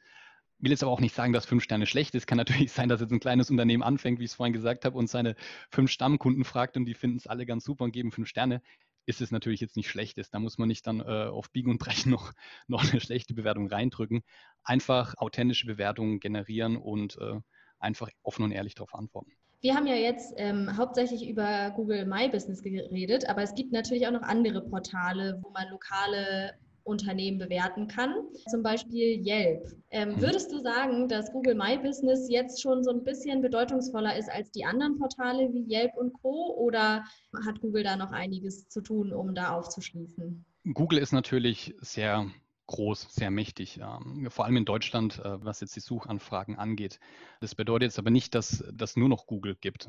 Will 0.62 0.70
jetzt 0.70 0.84
aber 0.84 0.92
auch 0.92 1.00
nicht 1.00 1.14
sagen, 1.14 1.32
dass 1.32 1.44
fünf 1.44 1.64
Sterne 1.64 1.86
schlecht 1.86 2.14
ist. 2.14 2.28
Kann 2.28 2.38
natürlich 2.38 2.70
sein, 2.70 2.88
dass 2.88 3.00
jetzt 3.00 3.10
ein 3.10 3.18
kleines 3.18 3.50
Unternehmen 3.50 3.82
anfängt, 3.82 4.20
wie 4.20 4.24
ich 4.24 4.30
es 4.30 4.36
vorhin 4.36 4.52
gesagt 4.52 4.84
habe, 4.84 4.96
und 4.96 5.08
seine 5.08 5.34
fünf 5.70 5.90
Stammkunden 5.90 6.44
fragt 6.44 6.76
und 6.76 6.84
die 6.84 6.94
finden 6.94 7.16
es 7.16 7.26
alle 7.26 7.46
ganz 7.46 7.64
super 7.64 7.82
und 7.82 7.90
geben 7.90 8.12
fünf 8.12 8.28
Sterne. 8.28 8.62
Ist 9.04 9.20
es 9.20 9.32
natürlich 9.32 9.60
jetzt 9.60 9.76
nicht 9.76 9.90
schlecht 9.90 10.18
ist. 10.18 10.32
Da 10.32 10.38
muss 10.38 10.58
man 10.58 10.68
nicht 10.68 10.86
dann 10.86 11.00
äh, 11.00 11.26
auf 11.26 11.50
Biegen 11.50 11.72
und 11.72 11.78
Brechen 11.78 12.12
noch, 12.12 12.32
noch 12.68 12.88
eine 12.88 13.00
schlechte 13.00 13.34
Bewertung 13.34 13.66
reindrücken. 13.66 14.22
Einfach 14.62 15.14
authentische 15.16 15.66
Bewertungen 15.66 16.20
generieren 16.20 16.76
und 16.76 17.18
äh, 17.18 17.40
einfach 17.80 18.08
offen 18.22 18.44
und 18.44 18.52
ehrlich 18.52 18.76
darauf 18.76 18.94
antworten. 18.94 19.32
Wir 19.62 19.74
haben 19.74 19.88
ja 19.88 19.96
jetzt 19.96 20.34
ähm, 20.36 20.76
hauptsächlich 20.76 21.28
über 21.28 21.70
Google 21.70 22.06
My 22.06 22.28
Business 22.28 22.62
geredet, 22.62 23.28
aber 23.28 23.42
es 23.42 23.54
gibt 23.56 23.72
natürlich 23.72 24.06
auch 24.06 24.12
noch 24.12 24.22
andere 24.22 24.60
Portale, 24.60 25.40
wo 25.42 25.50
man 25.50 25.68
lokale 25.70 26.54
Unternehmen 26.84 27.38
bewerten 27.38 27.88
kann, 27.88 28.14
zum 28.50 28.62
Beispiel 28.62 29.26
Yelp. 29.26 29.72
Ähm, 29.90 30.10
mhm. 30.10 30.20
würdest 30.20 30.52
du 30.52 30.60
sagen, 30.60 31.08
dass 31.08 31.32
Google 31.32 31.54
My 31.54 31.78
Business 31.78 32.28
jetzt 32.28 32.60
schon 32.60 32.82
so 32.82 32.90
ein 32.90 33.04
bisschen 33.04 33.42
bedeutungsvoller 33.42 34.16
ist 34.16 34.30
als 34.30 34.50
die 34.50 34.64
anderen 34.64 34.98
Portale 34.98 35.52
wie 35.52 35.66
Yelp 35.72 35.96
und 35.96 36.12
Co. 36.22 36.54
Oder 36.56 37.04
hat 37.44 37.60
Google 37.60 37.82
da 37.82 37.96
noch 37.96 38.12
einiges 38.12 38.68
zu 38.68 38.80
tun, 38.80 39.12
um 39.12 39.34
da 39.34 39.52
aufzuschließen? 39.52 40.44
Google 40.74 40.98
ist 40.98 41.12
natürlich 41.12 41.74
sehr 41.80 42.30
groß, 42.68 43.08
sehr 43.10 43.30
mächtig, 43.30 43.80
ähm, 43.80 44.28
vor 44.30 44.44
allem 44.44 44.56
in 44.56 44.64
Deutschland, 44.64 45.18
äh, 45.18 45.44
was 45.44 45.60
jetzt 45.60 45.76
die 45.76 45.80
Suchanfragen 45.80 46.56
angeht. 46.56 47.00
Das 47.40 47.54
bedeutet 47.54 47.88
jetzt 47.88 47.98
aber 47.98 48.10
nicht, 48.10 48.34
dass 48.34 48.60
es 48.60 48.96
nur 48.96 49.08
noch 49.08 49.26
Google 49.26 49.56
gibt. 49.60 49.88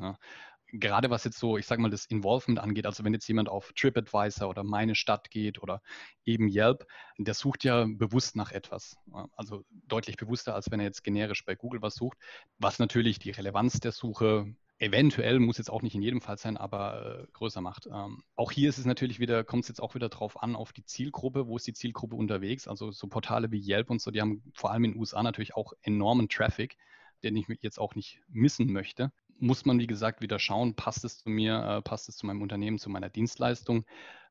Gerade 0.68 1.10
was 1.10 1.24
jetzt 1.24 1.38
so, 1.38 1.56
ich 1.56 1.66
sage 1.66 1.80
mal, 1.80 1.90
das 1.90 2.06
Involvement 2.06 2.58
angeht, 2.58 2.86
also 2.86 3.04
wenn 3.04 3.12
jetzt 3.12 3.28
jemand 3.28 3.48
auf 3.48 3.72
TripAdvisor 3.74 4.48
oder 4.48 4.64
meine 4.64 4.94
Stadt 4.94 5.30
geht 5.30 5.62
oder 5.62 5.82
eben 6.24 6.48
Yelp, 6.48 6.86
der 7.18 7.34
sucht 7.34 7.64
ja 7.64 7.86
bewusst 7.86 8.34
nach 8.34 8.50
etwas. 8.50 8.96
Also 9.36 9.64
deutlich 9.70 10.16
bewusster, 10.16 10.54
als 10.54 10.70
wenn 10.70 10.80
er 10.80 10.86
jetzt 10.86 11.04
generisch 11.04 11.44
bei 11.44 11.54
Google 11.54 11.82
was 11.82 11.94
sucht, 11.94 12.18
was 12.58 12.78
natürlich 12.78 13.18
die 13.18 13.30
Relevanz 13.30 13.80
der 13.80 13.92
Suche 13.92 14.54
eventuell, 14.78 15.38
muss 15.38 15.58
jetzt 15.58 15.70
auch 15.70 15.82
nicht 15.82 15.94
in 15.94 16.02
jedem 16.02 16.20
Fall 16.20 16.36
sein, 16.36 16.56
aber 16.56 17.20
äh, 17.22 17.26
größer 17.32 17.60
macht. 17.60 17.86
Ähm, 17.86 18.22
auch 18.34 18.50
hier 18.50 18.68
ist 18.68 18.78
es 18.78 18.84
natürlich 18.84 19.20
wieder, 19.20 19.44
kommt 19.44 19.64
es 19.64 19.68
jetzt 19.68 19.80
auch 19.80 19.94
wieder 19.94 20.08
drauf 20.08 20.42
an, 20.42 20.56
auf 20.56 20.72
die 20.72 20.84
Zielgruppe, 20.84 21.46
wo 21.46 21.56
ist 21.56 21.66
die 21.66 21.72
Zielgruppe 21.72 22.16
unterwegs? 22.16 22.66
Also 22.66 22.90
so 22.90 23.06
Portale 23.06 23.50
wie 23.50 23.60
Yelp 23.60 23.90
und 23.90 24.00
so, 24.00 24.10
die 24.10 24.20
haben 24.20 24.42
vor 24.52 24.72
allem 24.72 24.84
in 24.84 24.92
den 24.92 25.00
USA 25.00 25.22
natürlich 25.22 25.54
auch 25.54 25.72
enormen 25.82 26.28
Traffic, 26.28 26.76
den 27.22 27.36
ich 27.36 27.46
jetzt 27.60 27.78
auch 27.78 27.94
nicht 27.94 28.20
missen 28.28 28.72
möchte. 28.72 29.12
Muss 29.44 29.66
man, 29.66 29.78
wie 29.78 29.86
gesagt, 29.86 30.22
wieder 30.22 30.38
schauen, 30.38 30.74
passt 30.74 31.04
es 31.04 31.18
zu 31.18 31.28
mir, 31.28 31.62
äh, 31.62 31.82
passt 31.82 32.08
es 32.08 32.16
zu 32.16 32.24
meinem 32.24 32.40
Unternehmen, 32.40 32.78
zu 32.78 32.88
meiner 32.88 33.10
Dienstleistung. 33.10 33.84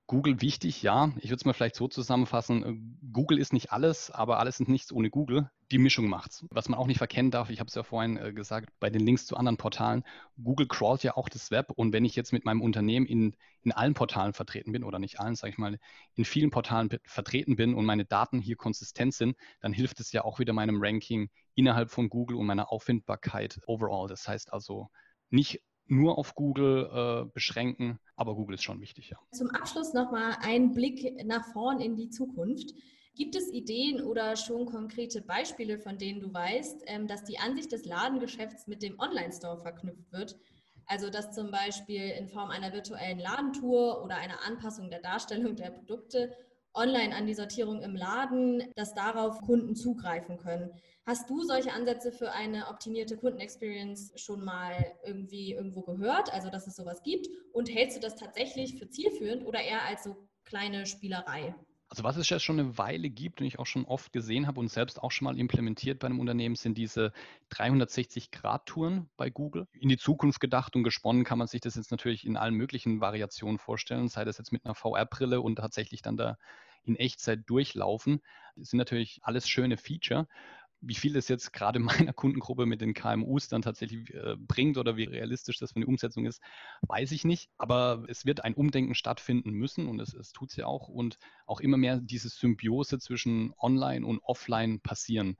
Google 0.07 0.41
wichtig, 0.41 0.81
ja. 0.81 1.11
Ich 1.17 1.25
würde 1.25 1.35
es 1.35 1.45
mal 1.45 1.53
vielleicht 1.53 1.75
so 1.75 1.87
zusammenfassen. 1.87 2.63
Äh, 2.63 2.75
Google 3.11 3.37
ist 3.37 3.53
nicht 3.53 3.71
alles, 3.71 4.09
aber 4.09 4.39
alles 4.39 4.59
ist 4.59 4.67
nichts 4.67 4.91
ohne 4.91 5.11
Google. 5.11 5.51
Die 5.71 5.77
Mischung 5.77 6.07
macht's. 6.07 6.45
Was 6.49 6.67
man 6.67 6.79
auch 6.79 6.87
nicht 6.87 6.97
verkennen 6.97 7.29
darf, 7.29 7.51
ich 7.51 7.59
habe 7.59 7.67
es 7.67 7.75
ja 7.75 7.83
vorhin 7.83 8.17
äh, 8.17 8.33
gesagt, 8.33 8.69
bei 8.79 8.89
den 8.89 9.01
Links 9.01 9.27
zu 9.27 9.37
anderen 9.37 9.57
Portalen, 9.57 10.03
Google 10.43 10.67
crawlt 10.67 11.03
ja 11.03 11.15
auch 11.15 11.29
das 11.29 11.51
Web 11.51 11.69
und 11.75 11.93
wenn 11.93 12.05
ich 12.05 12.15
jetzt 12.15 12.33
mit 12.33 12.43
meinem 12.43 12.61
Unternehmen 12.61 13.05
in, 13.05 13.35
in 13.61 13.71
allen 13.71 13.93
Portalen 13.93 14.33
vertreten 14.33 14.71
bin 14.71 14.83
oder 14.83 14.97
nicht 14.97 15.19
allen, 15.19 15.35
sage 15.35 15.51
ich 15.51 15.59
mal, 15.59 15.77
in 16.15 16.25
vielen 16.25 16.49
Portalen 16.49 16.89
vertreten 17.05 17.55
bin 17.55 17.75
und 17.75 17.85
meine 17.85 18.05
Daten 18.05 18.39
hier 18.39 18.55
konsistent 18.55 19.13
sind, 19.13 19.37
dann 19.61 19.73
hilft 19.73 19.99
es 19.99 20.11
ja 20.11 20.23
auch 20.23 20.39
wieder 20.39 20.53
meinem 20.53 20.79
Ranking 20.81 21.29
innerhalb 21.55 21.91
von 21.91 22.09
Google 22.09 22.37
und 22.37 22.45
meiner 22.45 22.71
Auffindbarkeit 22.71 23.61
overall. 23.67 24.07
Das 24.07 24.27
heißt 24.27 24.51
also 24.51 24.89
nicht 25.33 25.61
nur 25.87 26.17
auf 26.17 26.35
Google 26.35 26.89
äh, 26.93 27.25
beschränken, 27.33 27.99
aber 28.15 28.35
Google 28.35 28.55
ist 28.55 28.63
schon 28.63 28.79
wichtig, 28.79 29.09
ja. 29.09 29.17
Zum 29.31 29.49
Abschluss 29.49 29.93
nochmal 29.93 30.37
ein 30.41 30.73
Blick 30.73 31.25
nach 31.25 31.45
vorn 31.51 31.81
in 31.81 31.95
die 31.95 32.09
Zukunft. 32.09 32.73
Gibt 33.15 33.35
es 33.35 33.51
Ideen 33.51 34.01
oder 34.01 34.35
schon 34.35 34.65
konkrete 34.65 35.21
Beispiele, 35.21 35.77
von 35.77 35.97
denen 35.97 36.21
du 36.21 36.33
weißt, 36.33 36.83
ähm, 36.87 37.07
dass 37.07 37.23
die 37.25 37.37
Ansicht 37.37 37.71
des 37.71 37.85
Ladengeschäfts 37.85 38.67
mit 38.67 38.81
dem 38.81 38.97
Online-Store 38.99 39.61
verknüpft 39.61 40.11
wird? 40.11 40.37
Also 40.85 41.09
dass 41.09 41.33
zum 41.33 41.51
Beispiel 41.51 42.09
in 42.09 42.27
Form 42.27 42.49
einer 42.49 42.73
virtuellen 42.73 43.19
Ladentour 43.19 44.03
oder 44.03 44.15
einer 44.15 44.43
Anpassung 44.45 44.89
der 44.89 45.01
Darstellung 45.01 45.55
der 45.55 45.71
Produkte 45.71 46.35
online 46.73 47.15
an 47.15 47.27
die 47.27 47.33
Sortierung 47.33 47.81
im 47.81 47.95
Laden, 47.95 48.63
dass 48.75 48.93
darauf 48.93 49.41
Kunden 49.41 49.75
zugreifen 49.75 50.37
können. 50.37 50.71
Hast 51.05 51.29
du 51.29 51.43
solche 51.43 51.73
Ansätze 51.73 52.11
für 52.11 52.31
eine 52.31 52.67
optimierte 52.69 53.17
Kundenexperience 53.17 54.13
schon 54.15 54.43
mal 54.43 54.73
irgendwie 55.03 55.53
irgendwo 55.53 55.81
gehört, 55.81 56.33
also 56.33 56.49
dass 56.49 56.67
es 56.67 56.75
sowas 56.75 57.03
gibt? 57.03 57.27
Und 57.51 57.69
hältst 57.69 57.97
du 57.97 58.01
das 58.01 58.15
tatsächlich 58.15 58.79
für 58.79 58.89
zielführend 58.89 59.45
oder 59.45 59.61
eher 59.61 59.83
als 59.83 60.03
so 60.03 60.15
kleine 60.45 60.85
Spielerei? 60.85 61.55
Also 61.93 62.03
was 62.03 62.17
es 62.17 62.27
jetzt 62.27 62.41
schon 62.41 62.59
eine 62.59 62.75
Weile 62.79 63.11
gibt 63.11 63.39
und 63.39 63.45
ich 63.45 63.59
auch 63.59 63.67
schon 63.67 63.85
oft 63.85 64.11
gesehen 64.13 64.47
habe 64.47 64.59
und 64.59 64.67
selbst 64.67 65.03
auch 65.03 65.11
schon 65.11 65.25
mal 65.25 65.37
implementiert 65.37 65.99
bei 65.99 66.07
einem 66.07 66.19
Unternehmen, 66.19 66.55
sind 66.55 66.75
diese 66.75 67.13
360-Grad-Touren 67.51 69.11
bei 69.15 69.29
Google. 69.29 69.67
In 69.73 69.89
die 69.89 69.97
Zukunft 69.97 70.39
gedacht 70.39 70.75
und 70.75 70.83
gesponnen 70.83 71.23
kann 71.23 71.37
man 71.37 71.45
sich 71.47 71.61
das 71.61 71.75
jetzt 71.75 71.91
natürlich 71.91 72.25
in 72.25 72.35
allen 72.35 72.55
möglichen 72.55 72.99
Variationen 72.99 73.59
vorstellen, 73.59 74.07
sei 74.07 74.25
das 74.25 74.39
jetzt 74.39 74.51
mit 74.51 74.65
einer 74.65 74.73
VR-Brille 74.73 75.39
und 75.39 75.57
tatsächlich 75.57 76.01
dann 76.01 76.17
da 76.17 76.39
in 76.83 76.95
Echtzeit 76.95 77.41
durchlaufen. 77.47 78.21
Das 78.55 78.69
sind 78.69 78.77
natürlich 78.77 79.19
alles 79.23 79.47
schöne 79.47 79.77
Feature 79.77 80.27
wie 80.85 80.95
viel 80.95 81.13
das 81.13 81.27
jetzt 81.29 81.53
gerade 81.53 81.79
meiner 82.07 82.13
Kundengruppe 82.13 82.65
mit 82.65 82.81
den 82.81 82.93
KMUs 82.93 83.47
dann 83.47 83.61
tatsächlich 83.61 84.13
äh, 84.13 84.35
bringt 84.37 84.77
oder 84.77 84.97
wie 84.97 85.05
realistisch 85.05 85.57
das 85.57 85.71
für 85.71 85.77
eine 85.77 85.87
Umsetzung 85.87 86.25
ist, 86.25 86.41
weiß 86.81 87.11
ich 87.11 87.23
nicht. 87.23 87.49
Aber 87.57 88.05
es 88.07 88.25
wird 88.25 88.43
ein 88.43 88.53
Umdenken 88.53 88.95
stattfinden 88.95 89.51
müssen 89.51 89.87
und 89.87 89.99
es, 89.99 90.13
es 90.13 90.31
tut 90.31 90.51
es 90.51 90.57
ja 90.57 90.65
auch 90.65 90.89
und 90.89 91.17
auch 91.45 91.61
immer 91.61 91.77
mehr 91.77 91.99
diese 91.99 92.29
Symbiose 92.29 92.99
zwischen 92.99 93.53
Online 93.57 94.05
und 94.05 94.19
Offline 94.19 94.81
passieren. 94.81 95.37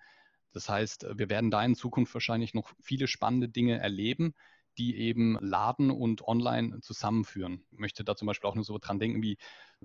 Das 0.54 0.70
heißt, 0.70 1.08
wir 1.16 1.30
werden 1.30 1.52
da 1.52 1.64
in 1.64 1.76
Zukunft 1.76 2.14
wahrscheinlich 2.14 2.54
noch 2.54 2.74
viele 2.80 3.08
spannende 3.08 3.50
Dinge 3.50 3.80
erleben, 3.80 4.36
die 4.78 4.98
eben 4.98 5.38
Laden 5.40 5.92
und 5.92 6.28
Online 6.28 6.80
zusammenführen. 6.82 7.66
Ich 7.72 7.80
möchte 7.80 8.04
da 8.04 8.16
zum 8.16 8.28
Beispiel 8.28 8.50
auch 8.50 8.56
nur 8.56 8.64
so 8.64 8.78
dran 8.78 9.00
denken, 9.00 9.22
wie 9.22 9.38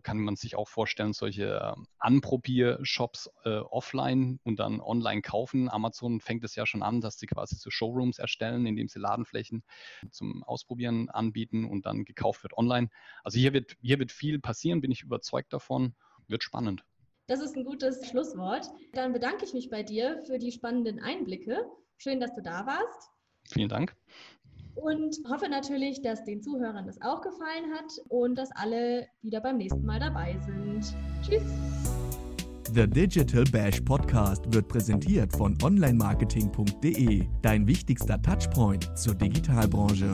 kann 0.02 0.18
man 0.18 0.36
sich 0.36 0.56
auch 0.56 0.68
vorstellen, 0.68 1.12
solche 1.12 1.74
ähm, 1.76 1.86
Anprobier-Shops 1.98 3.30
äh, 3.44 3.58
offline 3.58 4.38
und 4.44 4.58
dann 4.58 4.80
online 4.80 5.22
kaufen. 5.22 5.68
Amazon 5.68 6.20
fängt 6.20 6.44
es 6.44 6.54
ja 6.54 6.66
schon 6.66 6.82
an, 6.82 7.00
dass 7.00 7.18
sie 7.18 7.26
quasi 7.26 7.56
so 7.56 7.70
Showrooms 7.70 8.18
erstellen, 8.18 8.66
indem 8.66 8.88
sie 8.88 8.98
Ladenflächen 8.98 9.64
zum 10.10 10.42
Ausprobieren 10.44 11.08
anbieten 11.08 11.64
und 11.64 11.86
dann 11.86 12.04
gekauft 12.04 12.42
wird 12.42 12.56
online. 12.56 12.90
Also 13.24 13.38
hier 13.38 13.52
wird, 13.52 13.76
hier 13.80 13.98
wird 13.98 14.12
viel 14.12 14.38
passieren, 14.38 14.80
bin 14.80 14.90
ich 14.90 15.02
überzeugt 15.02 15.52
davon. 15.52 15.94
Wird 16.28 16.44
spannend. 16.44 16.84
Das 17.26 17.40
ist 17.40 17.56
ein 17.56 17.64
gutes 17.64 18.06
Schlusswort. 18.06 18.66
Dann 18.92 19.12
bedanke 19.12 19.44
ich 19.44 19.54
mich 19.54 19.70
bei 19.70 19.82
dir 19.82 20.22
für 20.26 20.38
die 20.38 20.52
spannenden 20.52 21.00
Einblicke. 21.00 21.64
Schön, 21.96 22.20
dass 22.20 22.34
du 22.34 22.42
da 22.42 22.66
warst. 22.66 23.10
Vielen 23.50 23.68
Dank 23.68 23.96
und 24.82 25.16
hoffe 25.30 25.48
natürlich, 25.48 26.02
dass 26.02 26.24
den 26.24 26.42
Zuhörern 26.42 26.86
das 26.86 27.00
auch 27.02 27.20
gefallen 27.20 27.72
hat 27.74 27.92
und 28.08 28.36
dass 28.36 28.50
alle 28.52 29.06
wieder 29.22 29.40
beim 29.40 29.56
nächsten 29.58 29.84
Mal 29.84 30.00
dabei 30.00 30.38
sind. 30.46 30.94
Tschüss! 31.22 31.42
The 32.74 32.86
Digital 32.86 33.44
Bash 33.44 33.80
Podcast 33.80 34.52
wird 34.52 34.68
präsentiert 34.68 35.34
von 35.34 35.56
onlinemarketing.de, 35.62 37.26
dein 37.40 37.66
wichtigster 37.66 38.20
Touchpoint 38.20 38.96
zur 38.98 39.14
Digitalbranche. 39.14 40.12